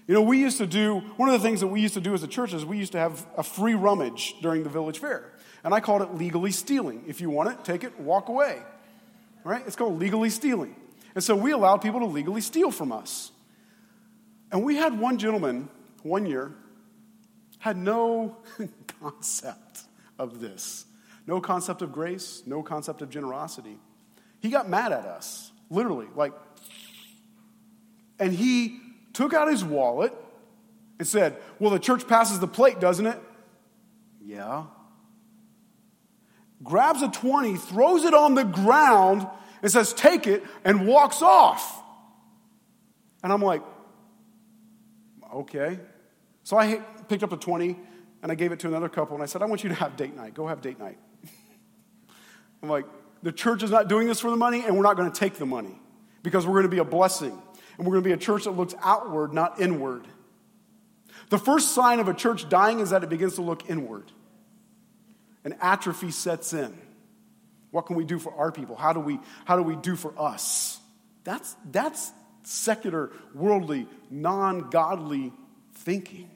You 0.06 0.12
know, 0.12 0.22
we 0.22 0.38
used 0.38 0.58
to 0.58 0.66
do, 0.66 0.98
one 1.16 1.30
of 1.30 1.32
the 1.32 1.46
things 1.46 1.60
that 1.60 1.68
we 1.68 1.80
used 1.80 1.94
to 1.94 2.00
do 2.00 2.12
as 2.12 2.22
a 2.22 2.28
church 2.28 2.52
is 2.52 2.64
we 2.66 2.76
used 2.76 2.92
to 2.92 2.98
have 2.98 3.26
a 3.38 3.42
free 3.42 3.74
rummage 3.74 4.36
during 4.42 4.62
the 4.62 4.68
village 4.68 4.98
fair. 4.98 5.32
And 5.62 5.72
I 5.72 5.80
called 5.80 6.02
it 6.02 6.14
legally 6.14 6.50
stealing. 6.50 7.04
If 7.06 7.22
you 7.22 7.30
want 7.30 7.48
it, 7.48 7.64
take 7.64 7.84
it, 7.84 7.98
walk 7.98 8.28
away. 8.28 8.60
Right? 9.44 9.62
It's 9.66 9.76
called 9.76 9.98
legally 9.98 10.28
stealing. 10.28 10.76
And 11.14 11.22
so 11.22 11.36
we 11.36 11.52
allowed 11.52 11.78
people 11.78 12.00
to 12.00 12.06
legally 12.06 12.40
steal 12.40 12.70
from 12.70 12.92
us. 12.92 13.30
And 14.50 14.64
we 14.64 14.76
had 14.76 14.98
one 14.98 15.18
gentleman 15.18 15.68
one 16.02 16.26
year 16.26 16.54
had 17.58 17.76
no 17.76 18.36
concept 19.00 19.80
of 20.18 20.40
this. 20.40 20.84
No 21.26 21.40
concept 21.40 21.80
of 21.80 21.90
grace, 21.92 22.42
no 22.46 22.62
concept 22.62 23.00
of 23.00 23.08
generosity. 23.08 23.78
He 24.40 24.50
got 24.50 24.68
mad 24.68 24.92
at 24.92 25.06
us, 25.06 25.50
literally, 25.70 26.06
like 26.14 26.34
and 28.18 28.32
he 28.32 28.80
took 29.12 29.34
out 29.34 29.48
his 29.48 29.64
wallet 29.64 30.12
and 30.98 31.08
said, 31.08 31.36
"Well, 31.58 31.70
the 31.70 31.78
church 31.78 32.06
passes 32.06 32.38
the 32.38 32.46
plate, 32.46 32.80
doesn't 32.80 33.06
it?" 33.06 33.18
Yeah. 34.24 34.64
Grabs 36.62 37.02
a 37.02 37.08
20, 37.08 37.56
throws 37.56 38.04
it 38.04 38.14
on 38.14 38.34
the 38.34 38.44
ground 38.44 39.26
and 39.64 39.72
says, 39.72 39.92
Take 39.92 40.28
it, 40.28 40.44
and 40.64 40.86
walks 40.86 41.22
off. 41.22 41.82
And 43.24 43.32
I'm 43.32 43.42
like, 43.42 43.62
Okay. 45.34 45.80
So 46.44 46.56
I 46.56 46.76
picked 47.08 47.22
up 47.22 47.30
the 47.30 47.36
20 47.36 47.76
and 48.22 48.30
I 48.30 48.34
gave 48.34 48.52
it 48.52 48.60
to 48.60 48.68
another 48.68 48.88
couple 48.88 49.14
and 49.14 49.22
I 49.22 49.26
said, 49.26 49.42
I 49.42 49.46
want 49.46 49.64
you 49.64 49.68
to 49.70 49.74
have 49.74 49.96
date 49.96 50.14
night. 50.14 50.34
Go 50.34 50.46
have 50.46 50.60
date 50.60 50.78
night. 50.78 50.98
I'm 52.62 52.68
like, 52.68 52.86
the 53.22 53.32
church 53.32 53.62
is 53.62 53.70
not 53.70 53.88
doing 53.88 54.06
this 54.06 54.20
for 54.20 54.30
the 54.30 54.36
money 54.36 54.62
and 54.64 54.76
we're 54.76 54.82
not 54.82 54.96
going 54.96 55.10
to 55.10 55.18
take 55.18 55.34
the 55.34 55.46
money 55.46 55.80
because 56.22 56.46
we're 56.46 56.52
going 56.52 56.64
to 56.64 56.68
be 56.68 56.78
a 56.78 56.84
blessing 56.84 57.36
and 57.76 57.86
we're 57.86 57.94
going 57.94 58.04
to 58.04 58.08
be 58.08 58.12
a 58.12 58.16
church 58.16 58.44
that 58.44 58.52
looks 58.52 58.74
outward, 58.80 59.32
not 59.32 59.60
inward. 59.60 60.06
The 61.30 61.38
first 61.38 61.74
sign 61.74 61.98
of 61.98 62.08
a 62.08 62.14
church 62.14 62.48
dying 62.48 62.78
is 62.78 62.90
that 62.90 63.02
it 63.02 63.10
begins 63.10 63.34
to 63.34 63.42
look 63.42 63.68
inward 63.68 64.12
and 65.42 65.56
atrophy 65.60 66.10
sets 66.10 66.52
in. 66.52 66.78
What 67.74 67.86
can 67.86 67.96
we 67.96 68.04
do 68.04 68.20
for 68.20 68.32
our 68.36 68.52
people? 68.52 68.76
How 68.76 68.92
do 68.92 69.00
we, 69.00 69.18
how 69.44 69.56
do 69.56 69.64
we 69.64 69.74
do 69.74 69.96
for 69.96 70.14
us? 70.16 70.78
That's, 71.24 71.56
that's 71.72 72.12
secular, 72.44 73.10
worldly, 73.34 73.88
non 74.08 74.70
godly 74.70 75.32
thinking. 75.72 76.30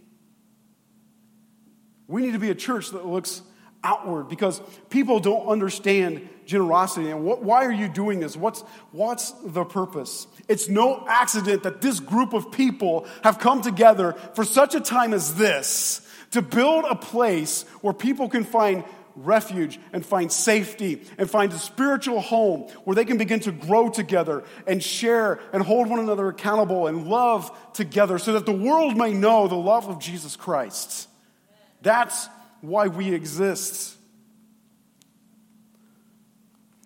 We 2.08 2.22
need 2.22 2.32
to 2.32 2.40
be 2.40 2.50
a 2.50 2.56
church 2.56 2.90
that 2.90 3.06
looks 3.06 3.42
outward 3.84 4.28
because 4.28 4.60
people 4.90 5.20
don't 5.20 5.46
understand 5.46 6.28
generosity 6.44 7.08
and 7.08 7.24
what, 7.24 7.44
why 7.44 7.64
are 7.64 7.72
you 7.72 7.88
doing 7.88 8.18
this 8.18 8.36
what's, 8.36 8.62
what's 8.90 9.30
the 9.44 9.64
purpose 9.64 10.26
it's 10.48 10.68
no 10.68 11.04
accident 11.06 11.62
that 11.62 11.80
this 11.80 12.00
group 12.00 12.32
of 12.32 12.50
people 12.50 13.06
have 13.22 13.38
come 13.38 13.62
together 13.62 14.14
for 14.34 14.44
such 14.44 14.74
a 14.74 14.80
time 14.80 15.14
as 15.14 15.36
this 15.36 16.04
to 16.32 16.42
build 16.42 16.84
a 16.88 16.96
place 16.96 17.62
where 17.80 17.94
people 17.94 18.28
can 18.28 18.42
find 18.42 18.82
refuge 19.24 19.78
and 19.92 20.04
find 20.04 20.30
safety 20.30 21.02
and 21.18 21.30
find 21.30 21.52
a 21.52 21.58
spiritual 21.58 22.20
home 22.20 22.62
where 22.84 22.94
they 22.94 23.04
can 23.04 23.18
begin 23.18 23.40
to 23.40 23.52
grow 23.52 23.90
together 23.90 24.44
and 24.66 24.82
share 24.82 25.40
and 25.52 25.62
hold 25.62 25.88
one 25.88 25.98
another 25.98 26.28
accountable 26.28 26.86
and 26.86 27.08
love 27.08 27.50
together 27.72 28.18
so 28.18 28.34
that 28.34 28.46
the 28.46 28.52
world 28.52 28.96
may 28.96 29.12
know 29.12 29.48
the 29.48 29.54
love 29.54 29.88
of 29.88 29.98
Jesus 29.98 30.36
Christ. 30.36 31.08
That's 31.82 32.28
why 32.60 32.88
we 32.88 33.12
exist. 33.12 33.96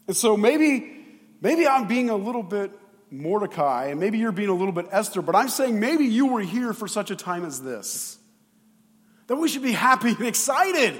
And 0.07 0.17
so 0.17 0.37
maybe, 0.37 1.05
maybe 1.41 1.67
I'm 1.67 1.87
being 1.87 2.11
a 2.11 2.17
little 2.17 2.43
bit 2.43 2.73
Mordecai, 3.11 3.87
and 3.87 4.01
maybe 4.01 4.19
you're 4.19 4.33
being 4.33 4.49
a 4.49 4.55
little 4.55 4.73
bit 4.73 4.87
Esther, 4.91 5.21
but 5.21 5.35
I'm 5.35 5.49
saying 5.49 5.79
maybe 5.79 6.07
you 6.07 6.27
were 6.27 6.41
here 6.41 6.73
for 6.73 6.89
such 6.89 7.11
a 7.11 7.17
time 7.17 7.45
as 7.45 7.63
this. 7.63 8.19
That 9.27 9.37
we 9.37 9.49
should 9.49 9.63
be 9.63 9.73
happy 9.73 10.11
and 10.11 10.27
excited 10.27 10.99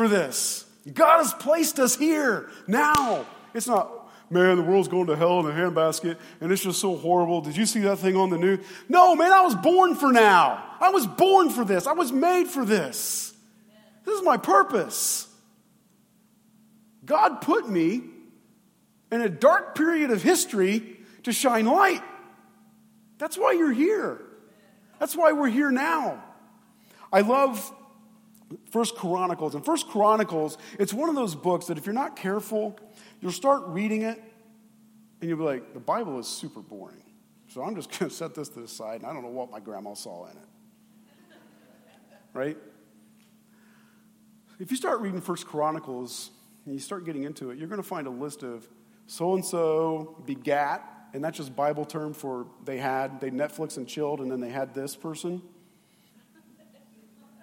for 0.00 0.08
this. 0.08 0.64
God 0.94 1.18
has 1.18 1.34
placed 1.34 1.78
us 1.78 1.94
here 1.94 2.48
now. 2.66 3.26
It's 3.52 3.66
not, 3.66 4.10
man, 4.30 4.56
the 4.56 4.62
world's 4.62 4.88
going 4.88 5.08
to 5.08 5.16
hell 5.16 5.40
in 5.40 5.46
a 5.46 5.50
handbasket 5.50 6.16
and 6.40 6.50
it's 6.50 6.62
just 6.62 6.80
so 6.80 6.96
horrible. 6.96 7.42
Did 7.42 7.54
you 7.54 7.66
see 7.66 7.80
that 7.80 7.98
thing 7.98 8.16
on 8.16 8.30
the 8.30 8.38
news? 8.38 8.64
No, 8.88 9.14
man, 9.14 9.30
I 9.30 9.42
was 9.42 9.54
born 9.54 9.94
for 9.94 10.10
now. 10.10 10.64
I 10.80 10.88
was 10.88 11.06
born 11.06 11.50
for 11.50 11.66
this. 11.66 11.86
I 11.86 11.92
was 11.92 12.12
made 12.12 12.46
for 12.46 12.64
this. 12.64 13.34
This 14.06 14.18
is 14.18 14.24
my 14.24 14.38
purpose. 14.38 15.28
God 17.04 17.42
put 17.42 17.68
me 17.68 18.00
in 19.12 19.20
a 19.20 19.28
dark 19.28 19.74
period 19.74 20.10
of 20.10 20.22
history 20.22 20.96
to 21.24 21.32
shine 21.32 21.66
light. 21.66 22.02
That's 23.18 23.36
why 23.36 23.52
you're 23.52 23.70
here. 23.70 24.18
That's 24.98 25.14
why 25.14 25.32
we're 25.32 25.50
here 25.50 25.70
now. 25.70 26.24
I 27.12 27.20
love 27.20 27.70
First 28.70 28.96
Chronicles. 28.96 29.54
And 29.54 29.64
First 29.64 29.88
Chronicles, 29.88 30.58
it's 30.78 30.92
one 30.92 31.08
of 31.08 31.14
those 31.14 31.34
books 31.34 31.66
that 31.66 31.78
if 31.78 31.86
you're 31.86 31.92
not 31.92 32.16
careful, 32.16 32.78
you'll 33.20 33.32
start 33.32 33.62
reading 33.66 34.02
it 34.02 34.22
and 35.20 35.28
you'll 35.28 35.38
be 35.38 35.44
like, 35.44 35.74
the 35.74 35.80
Bible 35.80 36.18
is 36.18 36.26
super 36.26 36.60
boring. 36.60 37.02
So 37.48 37.62
I'm 37.62 37.74
just 37.74 37.90
going 37.98 38.10
to 38.10 38.16
set 38.16 38.34
this 38.34 38.48
to 38.50 38.60
the 38.60 38.68
side 38.68 39.02
and 39.02 39.06
I 39.06 39.12
don't 39.12 39.22
know 39.22 39.30
what 39.30 39.50
my 39.50 39.60
grandma 39.60 39.94
saw 39.94 40.26
in 40.26 40.36
it. 40.36 40.48
Right? 42.32 42.56
If 44.58 44.70
you 44.70 44.76
start 44.76 45.00
reading 45.00 45.20
First 45.20 45.46
Chronicles 45.46 46.30
and 46.64 46.74
you 46.74 46.80
start 46.80 47.04
getting 47.04 47.24
into 47.24 47.50
it, 47.50 47.58
you're 47.58 47.68
going 47.68 47.82
to 47.82 47.88
find 47.88 48.06
a 48.06 48.10
list 48.10 48.42
of 48.42 48.68
so 49.06 49.34
and 49.34 49.44
so 49.44 50.22
begat, 50.26 50.84
and 51.14 51.24
that's 51.24 51.38
just 51.38 51.56
Bible 51.56 51.84
term 51.84 52.14
for 52.14 52.46
they 52.64 52.78
had, 52.78 53.20
they 53.20 53.30
Netflix 53.30 53.76
and 53.76 53.88
chilled, 53.88 54.20
and 54.20 54.30
then 54.30 54.38
they 54.40 54.50
had 54.50 54.72
this 54.72 54.94
person. 54.94 55.42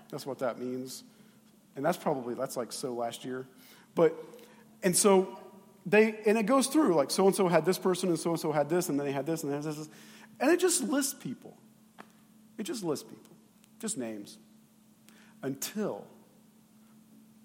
That's 0.10 0.26
what 0.26 0.39
that 0.39 0.60
means. 0.60 1.04
And 1.76 1.86
that's 1.86 1.98
probably, 1.98 2.34
that's 2.34 2.58
like 2.58 2.72
so 2.72 2.93
last 2.93 3.24
year. 3.24 3.46
But, 3.96 4.15
and 4.84 4.96
so 4.96 5.38
they, 5.86 6.20
and 6.26 6.38
it 6.38 6.46
goes 6.46 6.67
through 6.67 6.96
like 6.96 7.12
so 7.12 7.28
and 7.28 7.36
so 7.36 7.48
had 7.48 7.65
this 7.65 7.78
person 7.78 8.10
and 8.10 8.20
so 8.20 8.32
and 8.32 8.39
so 8.39 8.52
had 8.52 8.70
this 8.70 8.89
and 8.89 9.00
then 9.00 9.06
they 9.06 9.12
had 9.12 9.26
this 9.26 9.43
and 9.43 9.52
then 9.52 9.62
this. 9.62 9.89
And 10.39 10.52
it 10.52 10.60
just 10.60 10.84
lists 10.84 11.13
people. 11.13 11.58
It 12.58 12.63
just 12.63 12.84
lists 12.84 13.08
people, 13.08 13.36
just 13.80 13.98
names. 13.98 14.38
Until, 15.43 16.04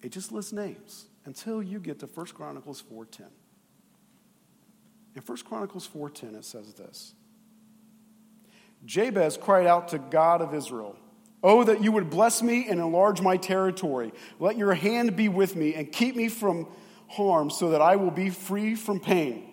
it 0.01 0.11
just 0.11 0.33
lists 0.33 0.53
names 0.53 1.07
until 1.25 1.63
you 1.63 1.79
get 1.79 1.99
to 2.01 2.07
1 2.07 2.27
Chronicles 2.29 2.83
4.10. 2.93 3.23
In 5.15 5.23
1 5.23 5.39
Chronicles 5.39 5.89
4.10 5.95 6.37
it 6.37 6.45
says 6.45 6.73
this. 6.75 7.15
Jabez 8.85 9.37
cried 9.37 9.67
out 9.67 9.89
to 9.89 9.99
God 9.99 10.41
of 10.41 10.55
Israel, 10.55 10.97
Oh, 11.43 11.65
that 11.65 11.83
you 11.83 11.91
would 11.93 12.09
bless 12.09 12.43
me 12.43 12.69
and 12.69 12.79
enlarge 12.79 13.21
my 13.21 13.37
territory. 13.37 14.13
Let 14.39 14.57
your 14.57 14.75
hand 14.75 15.17
be 15.17 15.29
with 15.29 15.57
me 15.57 15.75
and 15.75 15.91
keep 15.91 16.15
me 16.15 16.29
from 16.29 16.69
harm 17.09 17.51
so 17.51 17.71
that 17.71 17.83
I 17.83 17.97
will 17.97 18.13
be 18.13 18.31
free 18.31 18.75
from 18.77 19.01
pain. 19.01 19.49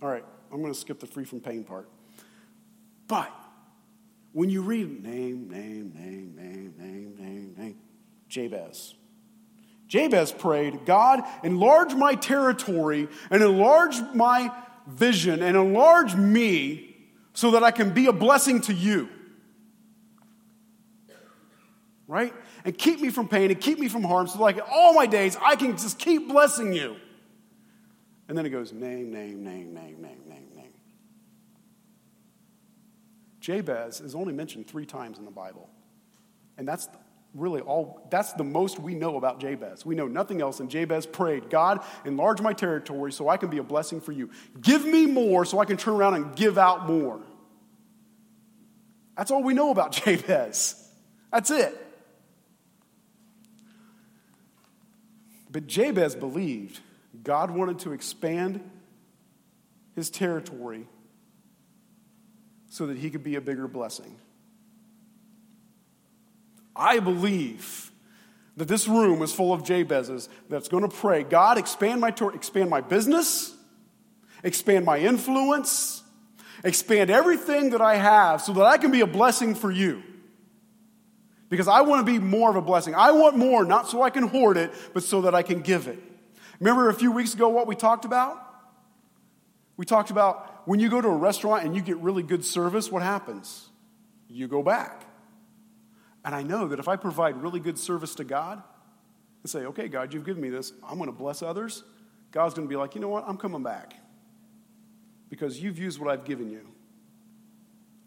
All 0.00 0.08
right, 0.08 0.24
I'm 0.52 0.60
going 0.60 0.72
to 0.72 0.78
skip 0.78 1.00
the 1.00 1.06
free 1.06 1.24
from 1.24 1.40
pain 1.40 1.64
part. 1.64 1.88
But 3.08 3.30
when 4.32 4.48
you 4.48 4.62
read 4.62 5.02
name, 5.02 5.48
name, 5.48 5.92
name, 5.94 6.34
name, 6.36 6.74
name, 6.78 7.14
name, 7.18 7.54
name, 7.58 7.76
Jabez. 8.28 8.94
Jabez 9.88 10.32
prayed, 10.32 10.86
God, 10.86 11.22
enlarge 11.42 11.94
my 11.94 12.14
territory 12.14 13.08
and 13.30 13.42
enlarge 13.42 14.00
my 14.14 14.50
vision 14.86 15.42
and 15.42 15.56
enlarge 15.56 16.14
me 16.14 16.96
so 17.34 17.50
that 17.50 17.62
I 17.62 17.72
can 17.72 17.92
be 17.92 18.06
a 18.06 18.12
blessing 18.12 18.60
to 18.62 18.72
you 18.72 19.08
right? 22.12 22.34
And 22.66 22.76
keep 22.76 23.00
me 23.00 23.08
from 23.08 23.26
pain 23.26 23.50
and 23.50 23.58
keep 23.58 23.78
me 23.78 23.88
from 23.88 24.04
harm 24.04 24.28
so 24.28 24.38
like 24.38 24.60
all 24.70 24.92
my 24.92 25.06
days 25.06 25.34
I 25.40 25.56
can 25.56 25.72
just 25.78 25.98
keep 25.98 26.28
blessing 26.28 26.74
you. 26.74 26.96
And 28.28 28.36
then 28.36 28.44
it 28.44 28.50
goes 28.50 28.70
name, 28.70 29.10
name, 29.10 29.42
name, 29.42 29.72
name, 29.72 30.02
name, 30.02 30.20
name, 30.28 30.48
name. 30.54 30.72
Jabez 33.40 34.02
is 34.02 34.14
only 34.14 34.34
mentioned 34.34 34.66
three 34.66 34.84
times 34.84 35.18
in 35.18 35.24
the 35.24 35.30
Bible. 35.30 35.70
And 36.58 36.68
that's 36.68 36.86
really 37.34 37.62
all 37.62 38.06
that's 38.10 38.34
the 38.34 38.44
most 38.44 38.78
we 38.78 38.94
know 38.94 39.16
about 39.16 39.40
Jabez. 39.40 39.86
We 39.86 39.94
know 39.94 40.06
nothing 40.06 40.42
else. 40.42 40.60
And 40.60 40.70
Jabez 40.70 41.06
prayed, 41.06 41.48
God, 41.48 41.80
enlarge 42.04 42.42
my 42.42 42.52
territory 42.52 43.10
so 43.10 43.30
I 43.30 43.38
can 43.38 43.48
be 43.48 43.56
a 43.56 43.62
blessing 43.62 44.02
for 44.02 44.12
you. 44.12 44.28
Give 44.60 44.84
me 44.84 45.06
more 45.06 45.46
so 45.46 45.60
I 45.60 45.64
can 45.64 45.78
turn 45.78 45.94
around 45.94 46.16
and 46.16 46.36
give 46.36 46.58
out 46.58 46.86
more. 46.86 47.22
That's 49.16 49.30
all 49.30 49.42
we 49.42 49.54
know 49.54 49.70
about 49.70 49.92
Jabez. 50.04 50.90
That's 51.32 51.50
it. 51.50 51.81
But 55.52 55.66
Jabez 55.66 56.14
believed 56.14 56.80
God 57.22 57.50
wanted 57.50 57.80
to 57.80 57.92
expand 57.92 58.60
his 59.94 60.08
territory 60.08 60.86
so 62.70 62.86
that 62.86 62.96
he 62.96 63.10
could 63.10 63.22
be 63.22 63.36
a 63.36 63.40
bigger 63.42 63.68
blessing. 63.68 64.16
I 66.74 67.00
believe 67.00 67.92
that 68.56 68.66
this 68.66 68.88
room 68.88 69.20
is 69.20 69.32
full 69.34 69.52
of 69.52 69.62
Jabez's 69.62 70.30
that's 70.48 70.68
going 70.68 70.88
to 70.88 70.94
pray, 70.94 71.22
God, 71.22 71.58
expand 71.58 72.00
my, 72.00 72.14
expand 72.34 72.70
my 72.70 72.80
business, 72.80 73.54
expand 74.42 74.86
my 74.86 74.98
influence, 74.98 76.02
expand 76.64 77.10
everything 77.10 77.70
that 77.70 77.82
I 77.82 77.96
have 77.96 78.40
so 78.40 78.54
that 78.54 78.64
I 78.64 78.78
can 78.78 78.90
be 78.90 79.02
a 79.02 79.06
blessing 79.06 79.54
for 79.54 79.70
you. 79.70 80.02
Because 81.52 81.68
I 81.68 81.82
want 81.82 82.06
to 82.06 82.10
be 82.10 82.18
more 82.18 82.48
of 82.48 82.56
a 82.56 82.62
blessing. 82.62 82.94
I 82.94 83.12
want 83.12 83.36
more, 83.36 83.62
not 83.66 83.86
so 83.86 84.00
I 84.00 84.08
can 84.08 84.22
hoard 84.22 84.56
it, 84.56 84.72
but 84.94 85.02
so 85.02 85.20
that 85.20 85.34
I 85.34 85.42
can 85.42 85.60
give 85.60 85.86
it. 85.86 86.02
Remember 86.58 86.88
a 86.88 86.94
few 86.94 87.12
weeks 87.12 87.34
ago 87.34 87.50
what 87.50 87.66
we 87.66 87.76
talked 87.76 88.06
about? 88.06 88.42
We 89.76 89.84
talked 89.84 90.10
about 90.10 90.66
when 90.66 90.80
you 90.80 90.88
go 90.88 91.02
to 91.02 91.08
a 91.08 91.14
restaurant 91.14 91.66
and 91.66 91.76
you 91.76 91.82
get 91.82 91.98
really 91.98 92.22
good 92.22 92.42
service, 92.42 92.90
what 92.90 93.02
happens? 93.02 93.68
You 94.28 94.48
go 94.48 94.62
back. 94.62 95.04
And 96.24 96.34
I 96.34 96.42
know 96.42 96.68
that 96.68 96.78
if 96.78 96.88
I 96.88 96.96
provide 96.96 97.36
really 97.42 97.60
good 97.60 97.78
service 97.78 98.14
to 98.14 98.24
God 98.24 98.62
and 99.42 99.50
say, 99.50 99.66
okay, 99.66 99.88
God, 99.88 100.14
you've 100.14 100.24
given 100.24 100.42
me 100.42 100.48
this, 100.48 100.72
I'm 100.82 100.96
going 100.96 101.10
to 101.10 101.12
bless 101.12 101.42
others, 101.42 101.84
God's 102.30 102.54
going 102.54 102.66
to 102.66 102.70
be 102.72 102.76
like, 102.76 102.94
you 102.94 103.02
know 103.02 103.10
what? 103.10 103.24
I'm 103.28 103.36
coming 103.36 103.62
back 103.62 103.92
because 105.28 105.62
you've 105.62 105.78
used 105.78 106.00
what 106.00 106.10
I've 106.10 106.24
given 106.24 106.48
you. 106.50 106.66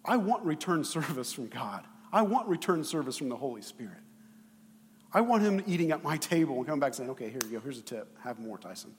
I 0.04 0.18
want 0.18 0.44
return 0.44 0.84
service 0.84 1.32
from 1.32 1.46
God. 1.46 1.86
I 2.16 2.22
want 2.22 2.48
return 2.48 2.86
service 2.86 3.18
from 3.18 3.28
the 3.28 3.36
Holy 3.36 3.62
Spirit. 3.62 3.98
I 5.12 5.20
want 5.20 5.44
him 5.44 5.62
eating 5.68 5.92
at 5.92 6.02
my 6.02 6.16
table 6.16 6.56
and 6.56 6.66
coming 6.66 6.80
back 6.80 6.94
saying, 6.94 7.10
okay, 7.10 7.30
here 7.30 7.42
you 7.44 7.52
go, 7.52 7.60
here's 7.60 7.78
a 7.78 7.82
tip. 7.82 8.18
Have 8.24 8.40
more, 8.40 8.58
Tyson. 8.58 8.96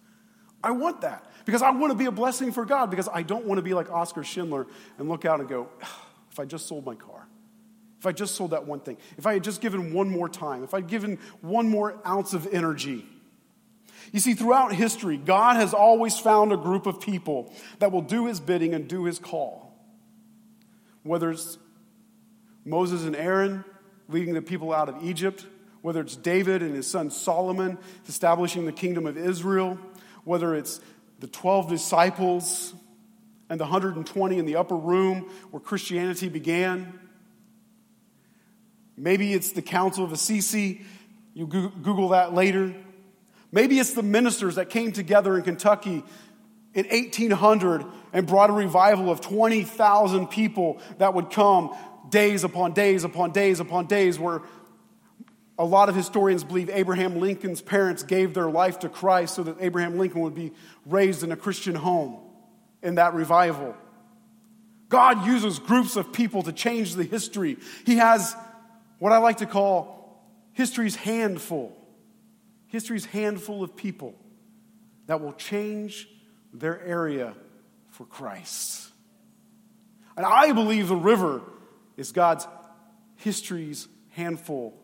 I 0.62 0.72
want 0.72 1.00
that 1.00 1.24
because 1.46 1.62
I 1.62 1.70
want 1.70 1.92
to 1.92 1.96
be 1.96 2.04
a 2.04 2.10
blessing 2.10 2.52
for 2.52 2.66
God 2.66 2.90
because 2.90 3.08
I 3.10 3.22
don't 3.22 3.46
want 3.46 3.56
to 3.56 3.62
be 3.62 3.72
like 3.72 3.90
Oskar 3.90 4.22
Schindler 4.22 4.66
and 4.98 5.08
look 5.08 5.24
out 5.24 5.40
and 5.40 5.48
go, 5.48 5.70
if 6.30 6.38
I 6.38 6.44
just 6.44 6.68
sold 6.68 6.84
my 6.84 6.94
car, 6.94 7.26
if 7.98 8.04
I 8.04 8.12
just 8.12 8.34
sold 8.34 8.50
that 8.50 8.66
one 8.66 8.80
thing, 8.80 8.98
if 9.16 9.26
I 9.26 9.32
had 9.32 9.44
just 9.44 9.62
given 9.62 9.94
one 9.94 10.10
more 10.10 10.28
time, 10.28 10.62
if 10.62 10.74
I'd 10.74 10.86
given 10.86 11.18
one 11.40 11.70
more 11.70 11.98
ounce 12.06 12.34
of 12.34 12.46
energy. 12.52 13.06
You 14.12 14.20
see, 14.20 14.34
throughout 14.34 14.74
history, 14.74 15.16
God 15.16 15.56
has 15.56 15.72
always 15.72 16.18
found 16.18 16.52
a 16.52 16.56
group 16.58 16.84
of 16.84 17.00
people 17.00 17.54
that 17.78 17.92
will 17.92 18.02
do 18.02 18.26
his 18.26 18.40
bidding 18.40 18.74
and 18.74 18.86
do 18.86 19.04
his 19.04 19.18
call. 19.18 19.74
Whether 21.02 21.30
it's 21.30 21.56
Moses 22.66 23.04
and 23.04 23.14
Aaron 23.14 23.64
leading 24.08 24.34
the 24.34 24.42
people 24.42 24.72
out 24.72 24.88
of 24.88 25.04
Egypt, 25.04 25.46
whether 25.82 26.00
it's 26.00 26.16
David 26.16 26.62
and 26.62 26.74
his 26.74 26.86
son 26.86 27.10
Solomon 27.10 27.78
establishing 28.08 28.66
the 28.66 28.72
kingdom 28.72 29.06
of 29.06 29.16
Israel, 29.16 29.78
whether 30.24 30.54
it's 30.54 30.80
the 31.20 31.28
12 31.28 31.68
disciples 31.68 32.74
and 33.48 33.60
the 33.60 33.64
120 33.64 34.38
in 34.38 34.44
the 34.46 34.56
upper 34.56 34.76
room 34.76 35.30
where 35.52 35.60
Christianity 35.60 36.28
began. 36.28 36.98
Maybe 38.96 39.32
it's 39.32 39.52
the 39.52 39.62
Council 39.62 40.04
of 40.04 40.12
Assisi. 40.12 40.82
You 41.34 41.46
Google 41.46 42.08
that 42.08 42.34
later. 42.34 42.74
Maybe 43.52 43.78
it's 43.78 43.92
the 43.92 44.02
ministers 44.02 44.56
that 44.56 44.70
came 44.70 44.90
together 44.90 45.36
in 45.36 45.42
Kentucky 45.42 46.02
in 46.74 46.86
1800 46.88 47.86
and 48.12 48.26
brought 48.26 48.50
a 48.50 48.52
revival 48.52 49.10
of 49.10 49.20
20,000 49.20 50.26
people 50.26 50.80
that 50.98 51.14
would 51.14 51.30
come 51.30 51.74
days 52.10 52.44
upon 52.44 52.72
days 52.72 53.04
upon 53.04 53.32
days 53.32 53.60
upon 53.60 53.86
days 53.86 54.18
where 54.18 54.42
a 55.58 55.64
lot 55.64 55.88
of 55.88 55.94
historians 55.94 56.44
believe 56.44 56.68
Abraham 56.70 57.18
Lincoln's 57.20 57.62
parents 57.62 58.02
gave 58.02 58.34
their 58.34 58.50
life 58.50 58.80
to 58.80 58.88
Christ 58.88 59.34
so 59.34 59.42
that 59.44 59.56
Abraham 59.60 59.98
Lincoln 59.98 60.20
would 60.20 60.34
be 60.34 60.52
raised 60.84 61.22
in 61.22 61.32
a 61.32 61.36
Christian 61.36 61.74
home 61.74 62.18
in 62.82 62.96
that 62.96 63.14
revival. 63.14 63.74
God 64.88 65.26
uses 65.26 65.58
groups 65.58 65.96
of 65.96 66.12
people 66.12 66.42
to 66.42 66.52
change 66.52 66.94
the 66.94 67.04
history. 67.04 67.56
He 67.84 67.96
has 67.96 68.36
what 68.98 69.12
I 69.12 69.18
like 69.18 69.38
to 69.38 69.46
call 69.46 70.22
history's 70.52 70.96
handful. 70.96 71.76
History's 72.68 73.06
handful 73.06 73.62
of 73.62 73.76
people 73.76 74.14
that 75.06 75.20
will 75.20 75.32
change 75.32 76.08
their 76.52 76.80
area 76.84 77.34
for 77.90 78.04
Christ. 78.04 78.90
And 80.16 80.24
I 80.26 80.52
believe 80.52 80.88
the 80.88 80.96
river 80.96 81.42
is 81.96 82.12
God's 82.12 82.46
history's 83.16 83.88
handful 84.10 84.76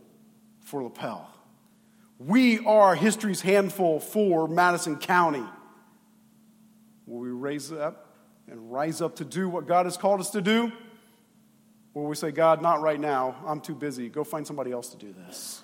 for 0.61 0.83
Lapel. 0.83 1.29
We 2.18 2.64
are 2.64 2.94
history's 2.94 3.40
handful 3.40 3.98
for 4.01 4.46
Madison 4.46 4.96
County. 4.96 5.44
Will 7.07 7.18
we 7.18 7.31
raise 7.31 7.72
up 7.72 8.14
and 8.48 8.72
rise 8.72 9.01
up 9.01 9.16
to 9.16 9.25
do 9.25 9.48
what 9.48 9.66
God 9.66 9.87
has 9.87 9.96
called 9.96 10.20
us 10.20 10.31
to 10.31 10.40
do? 10.40 10.72
Or 11.94 12.03
will 12.03 12.11
we 12.11 12.16
say, 12.16 12.31
God, 12.31 12.62
not 12.62 12.81
right 12.81 12.98
now. 12.98 13.37
I'm 13.46 13.61
too 13.61 13.75
busy. 13.75 14.09
Go 14.09 14.25
find 14.25 14.46
somebody 14.46 14.72
else 14.72 14.90
to 14.90 14.96
do 14.96 15.12
this. 15.12 15.62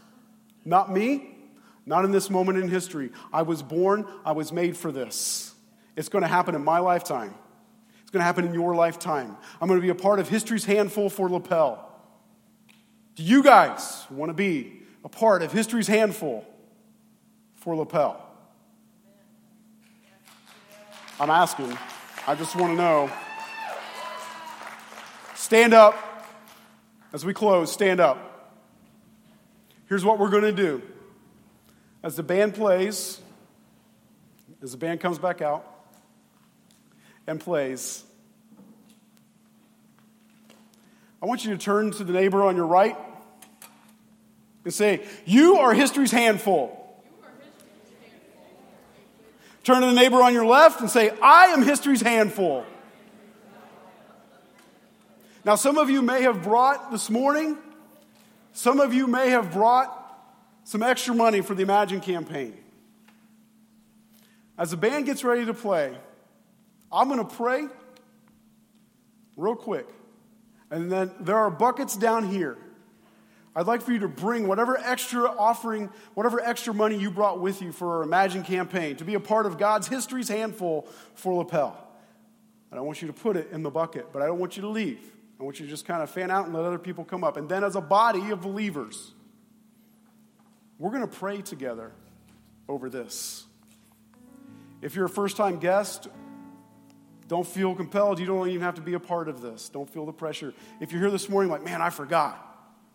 Not 0.65 0.93
me. 0.93 1.37
Not 1.87 2.05
in 2.05 2.13
this 2.13 2.29
moment 2.29 2.59
in 2.59 2.69
history. 2.69 3.13
I 3.33 3.43
was 3.43 3.63
born, 3.63 4.07
I 4.23 4.33
was 4.33 4.53
made 4.53 4.77
for 4.77 4.93
this. 4.93 5.55
It's 5.97 6.11
going 6.11 6.21
to 6.21 6.29
happen 6.29 6.55
in 6.55 6.63
my 6.63 6.81
lifetime. 6.81 7.35
It's 8.09 8.11
going 8.11 8.21
to 8.21 8.25
happen 8.25 8.47
in 8.47 8.55
your 8.55 8.75
lifetime. 8.75 9.37
I'm 9.61 9.69
going 9.69 9.79
to 9.79 9.85
be 9.85 9.91
a 9.91 9.95
part 9.95 10.19
of 10.19 10.31
history's 10.31 10.65
handful 10.65 11.11
for 11.11 11.29
Lapel. 11.29 11.93
Do 13.17 13.23
you 13.23 13.43
guys 13.43 14.07
want 14.09 14.31
to 14.31 14.33
be 14.33 14.81
a 15.05 15.11
part 15.11 15.43
of 15.43 15.53
history's 15.53 15.89
handful 15.89 16.47
for 17.57 17.77
Lapel? 17.77 18.19
I'm 21.21 21.29
asking. 21.29 21.77
I 22.27 22.35
just 22.35 22.57
want 22.57 22.73
to 22.73 22.77
know. 22.77 23.11
Stand 25.35 25.75
up. 25.75 25.95
As 27.13 27.27
we 27.27 27.35
close, 27.35 27.71
stand 27.71 28.01
up. 28.01 28.57
Here's 29.87 30.03
what 30.03 30.19
we're 30.19 30.31
going 30.31 30.45
to 30.45 30.53
do. 30.53 30.81
As 32.03 32.17
the 32.17 32.23
band 32.23 32.55
plays, 32.55 33.21
as 34.63 34.73
the 34.73 34.79
band 34.79 35.01
comes 35.01 35.19
back 35.19 35.43
out 35.43 35.78
and 37.29 37.39
plays, 37.39 38.03
I 41.23 41.27
want 41.27 41.45
you 41.45 41.51
to 41.53 41.59
turn 41.59 41.91
to 41.93 42.05
the 42.05 42.13
neighbor 42.13 42.43
on 42.43 42.57
your 42.57 42.67
right 42.67 42.97
and 44.65 44.73
say, 44.73 45.07
You 45.27 45.59
are 45.59 45.75
history's 45.75 46.11
handful. 46.11 46.75
Turn 49.63 49.83
to 49.83 49.89
the 49.89 49.93
neighbor 49.93 50.23
on 50.23 50.33
your 50.33 50.47
left 50.47 50.81
and 50.81 50.89
say, 50.89 51.11
I 51.21 51.49
am 51.49 51.63
history's 51.63 52.01
handful. 52.01 52.65
Now, 55.45 55.57
some 55.57 55.77
of 55.77 55.91
you 55.91 56.01
may 56.01 56.23
have 56.23 56.43
brought 56.43 56.91
this 56.91 57.11
morning, 57.11 57.59
some 58.55 58.81
of 58.81 58.95
you 58.95 59.07
may 59.07 59.31
have 59.31 59.53
brought 59.53 59.95
some 60.65 60.83
extra 60.83 61.15
money 61.15 61.43
for 61.43 61.55
the 61.55 61.63
Imagine 61.63 62.01
campaign. 62.01 62.57
As 64.57 64.71
the 64.71 64.79
band 64.79 65.05
gets 65.05 65.23
ready 65.23 65.45
to 65.45 65.55
play, 65.55 65.95
I'm 66.93 67.09
going 67.09 67.27
to 67.27 67.37
pray 67.37 67.67
real 69.37 69.57
quick. 69.57 69.87
And 70.71 70.91
then 70.91 71.11
there 71.21 71.37
are 71.37 71.51
buckets 71.51 71.97
down 71.97 72.29
here. 72.29 72.59
I'd 73.57 73.67
like 73.67 73.83
for 73.83 73.93
you 73.93 74.01
to 74.01 74.09
bring 74.09 74.47
whatever 74.47 74.79
extra 74.79 75.23
offering, 75.23 75.91
whatever 76.15 76.41
extra 76.41 76.73
money 76.73 76.97
you 76.97 77.11
brought 77.11 77.41
with 77.41 77.61
you 77.61 77.73
for 77.73 77.97
our 77.97 78.03
Imagine 78.03 78.45
campaign 78.45 78.97
to 78.97 79.05
be 79.05 79.15
a 79.15 79.21
part 79.21 79.47
of 79.47 79.59
God's 79.59 79.89
history's 79.89 80.29
handful 80.29 80.87
for 81.15 81.35
Lapel. 81.35 81.77
And 82.71 82.79
I 82.79 82.83
want 82.83 83.01
you 83.03 83.09
to 83.09 83.15
put 83.15 83.37
it 83.37 83.49
in 83.51 83.63
the 83.63 83.71
bucket, 83.71 84.13
but 84.13 84.23
I 84.23 84.27
don't 84.27 84.39
want 84.39 84.57
you 84.57 84.63
to 84.63 84.69
leave. 84.69 85.01
I 85.41 85.43
want 85.43 85.59
you 85.59 85.67
to 85.67 85.71
just 85.71 85.87
kind 85.87 86.03
of 86.03 86.11
fan 86.11 86.31
out 86.31 86.47
and 86.47 86.55
let 86.55 86.65
other 86.65 86.79
people 86.79 87.05
come 87.05 87.25
up. 87.25 87.37
And 87.37 87.49
then, 87.49 87.65
as 87.65 87.77
a 87.77 87.81
body 87.81 88.31
of 88.31 88.43
believers, 88.43 89.13
we're 90.79 90.91
going 90.91 91.09
to 91.09 91.17
pray 91.17 91.41
together 91.43 91.93
over 92.69 92.91
this. 92.91 93.45
If 94.83 94.95
you're 94.95 95.07
a 95.07 95.11
first 95.11 95.37
time 95.37 95.59
guest, 95.59 96.09
don't 97.29 97.47
feel 97.47 97.75
compelled. 97.75 98.19
You 98.19 98.27
don't 98.27 98.49
even 98.49 98.63
have 98.63 98.77
to 98.77 98.81
be 98.81 98.95
a 98.95 99.01
part 99.01 99.29
of 99.29 99.43
this. 99.43 99.69
Don't 99.69 99.89
feel 99.89 100.07
the 100.07 100.13
pressure. 100.13 100.55
If 100.81 100.93
you're 100.93 101.01
here 101.03 101.11
this 101.11 101.29
morning, 101.29 101.51
like, 101.51 101.63
man, 101.63 101.83
I 101.83 101.91
forgot. 101.91 102.45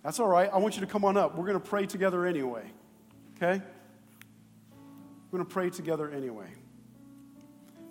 That's 0.03 0.19
all 0.19 0.27
right. 0.27 0.49
I 0.51 0.57
want 0.57 0.75
you 0.75 0.81
to 0.81 0.87
come 0.87 1.05
on 1.05 1.15
up. 1.15 1.37
We're 1.37 1.45
going 1.45 1.59
to 1.59 1.65
pray 1.65 1.85
together 1.85 2.25
anyway. 2.25 2.65
Okay? 3.37 3.63
We're 5.31 5.37
going 5.37 5.47
to 5.47 5.53
pray 5.53 5.69
together 5.69 6.09
anyway. 6.09 6.47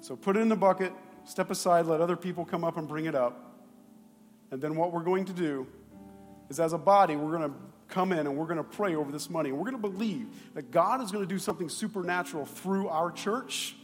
So 0.00 0.16
put 0.16 0.36
it 0.36 0.40
in 0.40 0.48
the 0.48 0.56
bucket, 0.56 0.92
step 1.24 1.50
aside, 1.50 1.86
let 1.86 2.00
other 2.00 2.16
people 2.16 2.44
come 2.44 2.64
up 2.64 2.76
and 2.76 2.88
bring 2.88 3.04
it 3.04 3.14
up. 3.14 3.56
And 4.50 4.60
then 4.60 4.74
what 4.74 4.92
we're 4.92 5.04
going 5.04 5.24
to 5.26 5.32
do 5.32 5.66
is, 6.50 6.58
as 6.58 6.72
a 6.72 6.78
body, 6.78 7.14
we're 7.14 7.36
going 7.36 7.50
to 7.50 7.56
come 7.86 8.10
in 8.10 8.18
and 8.18 8.36
we're 8.36 8.46
going 8.46 8.58
to 8.58 8.64
pray 8.64 8.96
over 8.96 9.12
this 9.12 9.30
money. 9.30 9.52
We're 9.52 9.70
going 9.70 9.80
to 9.80 9.88
believe 9.88 10.26
that 10.54 10.72
God 10.72 11.02
is 11.02 11.12
going 11.12 11.26
to 11.26 11.32
do 11.32 11.38
something 11.38 11.68
supernatural 11.68 12.46
through 12.46 12.88
our 12.88 13.12
church 13.12 13.76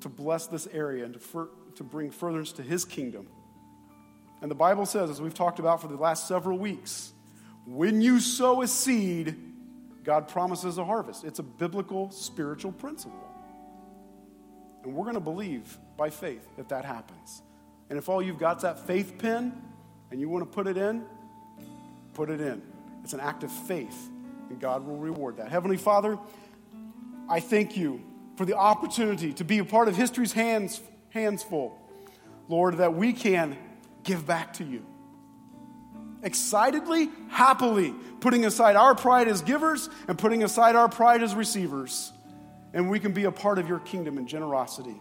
to 0.00 0.08
bless 0.08 0.46
this 0.46 0.66
area 0.68 1.04
and 1.04 1.14
to, 1.14 1.48
to 1.76 1.84
bring 1.84 2.10
furtherance 2.10 2.52
to 2.52 2.62
his 2.62 2.84
kingdom. 2.84 3.28
And 4.40 4.50
the 4.50 4.54
Bible 4.54 4.86
says, 4.86 5.10
as 5.10 5.20
we've 5.20 5.34
talked 5.34 5.58
about 5.58 5.82
for 5.82 5.88
the 5.88 5.96
last 5.96 6.28
several 6.28 6.58
weeks, 6.58 7.12
when 7.66 8.00
you 8.00 8.20
sow 8.20 8.62
a 8.62 8.68
seed, 8.68 9.36
God 10.04 10.28
promises 10.28 10.78
a 10.78 10.84
harvest. 10.84 11.24
It's 11.24 11.38
a 11.38 11.42
biblical 11.42 12.10
spiritual 12.10 12.72
principle. 12.72 13.28
And 14.84 14.94
we're 14.94 15.04
going 15.04 15.14
to 15.14 15.20
believe 15.20 15.76
by 15.96 16.10
faith 16.10 16.46
that 16.56 16.68
that 16.68 16.84
happens. 16.84 17.42
And 17.90 17.98
if 17.98 18.08
all 18.08 18.22
you've 18.22 18.38
got 18.38 18.58
is 18.58 18.62
that 18.62 18.86
faith 18.86 19.18
pin 19.18 19.52
and 20.10 20.20
you 20.20 20.28
want 20.28 20.50
to 20.50 20.54
put 20.54 20.66
it 20.66 20.76
in, 20.76 21.04
put 22.14 22.30
it 22.30 22.40
in. 22.40 22.62
It's 23.02 23.12
an 23.12 23.20
act 23.20 23.42
of 23.42 23.50
faith, 23.50 24.08
and 24.50 24.60
God 24.60 24.86
will 24.86 24.96
reward 24.96 25.38
that. 25.38 25.50
Heavenly 25.50 25.76
Father, 25.76 26.18
I 27.28 27.40
thank 27.40 27.76
you 27.76 28.02
for 28.38 28.44
the 28.44 28.56
opportunity 28.56 29.32
to 29.32 29.42
be 29.42 29.58
a 29.58 29.64
part 29.64 29.88
of 29.88 29.96
history's 29.96 30.32
hands, 30.32 30.80
hands 31.10 31.42
full. 31.42 31.76
Lord, 32.46 32.76
that 32.76 32.94
we 32.94 33.12
can 33.12 33.58
give 34.04 34.28
back 34.28 34.52
to 34.54 34.64
you. 34.64 34.86
Excitedly, 36.22 37.08
happily, 37.30 37.92
putting 38.20 38.44
aside 38.44 38.76
our 38.76 38.94
pride 38.94 39.26
as 39.26 39.42
givers 39.42 39.90
and 40.06 40.16
putting 40.16 40.44
aside 40.44 40.76
our 40.76 40.88
pride 40.88 41.20
as 41.24 41.34
receivers. 41.34 42.12
And 42.72 42.88
we 42.88 43.00
can 43.00 43.12
be 43.12 43.24
a 43.24 43.32
part 43.32 43.58
of 43.58 43.68
your 43.68 43.80
kingdom 43.80 44.18
in 44.18 44.28
generosity. 44.28 44.94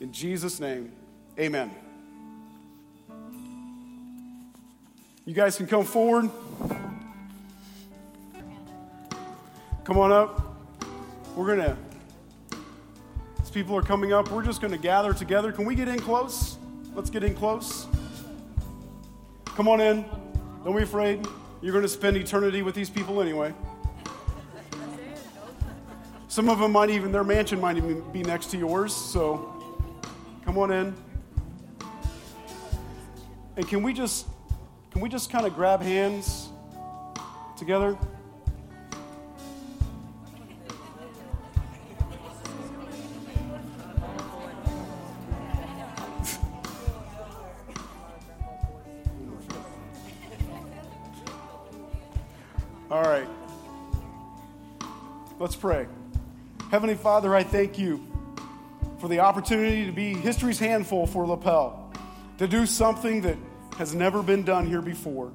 In 0.00 0.10
Jesus' 0.10 0.58
name, 0.58 0.90
amen. 1.38 1.70
You 5.26 5.34
guys 5.34 5.58
can 5.58 5.66
come 5.66 5.84
forward. 5.84 6.30
Come 9.84 9.98
on 9.98 10.12
up. 10.12 10.56
We're 11.36 11.54
going 11.54 11.58
to, 11.58 11.76
as 13.50 13.54
people 13.54 13.76
are 13.76 13.82
coming 13.82 14.12
up, 14.12 14.30
we're 14.30 14.44
just 14.44 14.60
going 14.60 14.72
to 14.72 14.78
gather 14.78 15.12
together. 15.12 15.50
Can 15.50 15.64
we 15.64 15.74
get 15.74 15.88
in 15.88 15.98
close? 15.98 16.56
Let's 16.94 17.10
get 17.10 17.24
in 17.24 17.34
close. 17.34 17.88
Come 19.44 19.66
on 19.66 19.80
in. 19.80 20.04
Don't 20.64 20.76
be 20.76 20.84
afraid. 20.84 21.26
You're 21.60 21.72
going 21.72 21.82
to 21.82 21.88
spend 21.88 22.16
eternity 22.16 22.62
with 22.62 22.76
these 22.76 22.88
people 22.88 23.20
anyway. 23.20 23.52
Some 26.28 26.48
of 26.48 26.60
them 26.60 26.70
might 26.70 26.90
even, 26.90 27.10
their 27.10 27.24
mansion 27.24 27.60
might 27.60 27.76
even 27.76 28.00
be 28.12 28.22
next 28.22 28.52
to 28.52 28.56
yours. 28.56 28.94
So 28.94 29.52
come 30.44 30.56
on 30.56 30.70
in. 30.70 30.94
And 33.56 33.66
can 33.66 33.82
we 33.82 33.92
just 33.92 34.26
can 34.92 35.00
we 35.00 35.08
just 35.08 35.28
kind 35.28 35.44
of 35.44 35.54
grab 35.56 35.82
hands 35.82 36.50
together? 37.56 37.98
Pray. 55.60 55.86
Heavenly 56.70 56.94
Father, 56.94 57.34
I 57.34 57.42
thank 57.42 57.78
you 57.78 58.02
for 58.98 59.08
the 59.08 59.20
opportunity 59.20 59.84
to 59.84 59.92
be 59.92 60.14
history's 60.14 60.58
handful 60.58 61.06
for 61.06 61.26
Lapel, 61.26 61.92
to 62.38 62.48
do 62.48 62.64
something 62.64 63.20
that 63.20 63.36
has 63.76 63.94
never 63.94 64.22
been 64.22 64.42
done 64.42 64.66
here 64.66 64.80
before. 64.80 65.30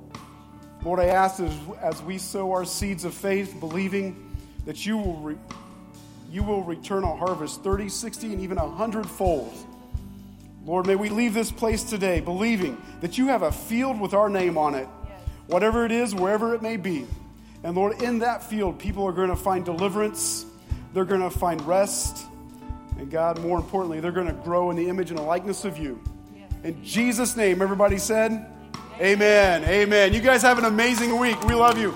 Lord, 0.83 0.99
I 0.99 1.05
ask 1.05 1.39
as, 1.39 1.53
as 1.79 2.01
we 2.01 2.17
sow 2.17 2.51
our 2.53 2.65
seeds 2.65 3.05
of 3.05 3.13
faith, 3.13 3.59
believing 3.59 4.35
that 4.65 4.83
you 4.83 4.97
will, 4.97 5.17
re, 5.17 5.35
you 6.31 6.41
will 6.41 6.63
return 6.63 7.03
a 7.03 7.15
harvest 7.15 7.63
30, 7.63 7.87
60, 7.87 8.33
and 8.33 8.41
even 8.41 8.57
100 8.57 9.07
fold. 9.07 9.53
Lord, 10.65 10.87
may 10.87 10.95
we 10.95 11.09
leave 11.09 11.35
this 11.35 11.51
place 11.51 11.83
today 11.83 12.19
believing 12.19 12.81
that 13.01 13.19
you 13.19 13.27
have 13.27 13.43
a 13.43 13.51
field 13.51 14.01
with 14.01 14.15
our 14.15 14.29
name 14.29 14.57
on 14.57 14.73
it, 14.73 14.87
whatever 15.45 15.85
it 15.85 15.91
is, 15.91 16.15
wherever 16.15 16.55
it 16.55 16.63
may 16.63 16.77
be. 16.77 17.05
And 17.65 17.75
Lord, 17.75 17.99
in 18.03 18.19
that 18.19 18.43
field, 18.43 18.77
people 18.77 19.05
are 19.05 19.11
going 19.11 19.29
to 19.29 19.35
find 19.35 19.65
deliverance, 19.65 20.45
they're 20.93 21.03
going 21.03 21.21
to 21.21 21.31
find 21.31 21.59
rest, 21.63 22.27
and 22.99 23.09
God, 23.09 23.39
more 23.41 23.57
importantly, 23.57 23.99
they're 23.99 24.11
going 24.11 24.27
to 24.27 24.33
grow 24.33 24.69
in 24.69 24.75
the 24.75 24.87
image 24.87 25.09
and 25.09 25.17
the 25.17 25.23
likeness 25.23 25.65
of 25.65 25.75
you. 25.79 25.99
In 26.63 26.83
Jesus' 26.83 27.35
name, 27.35 27.63
everybody 27.63 27.97
said, 27.97 28.45
Amen. 29.01 29.63
Amen. 29.63 30.13
You 30.13 30.21
guys 30.21 30.43
have 30.43 30.59
an 30.59 30.65
amazing 30.65 31.17
week. 31.17 31.41
We 31.45 31.55
love 31.55 31.79
you. 31.79 31.91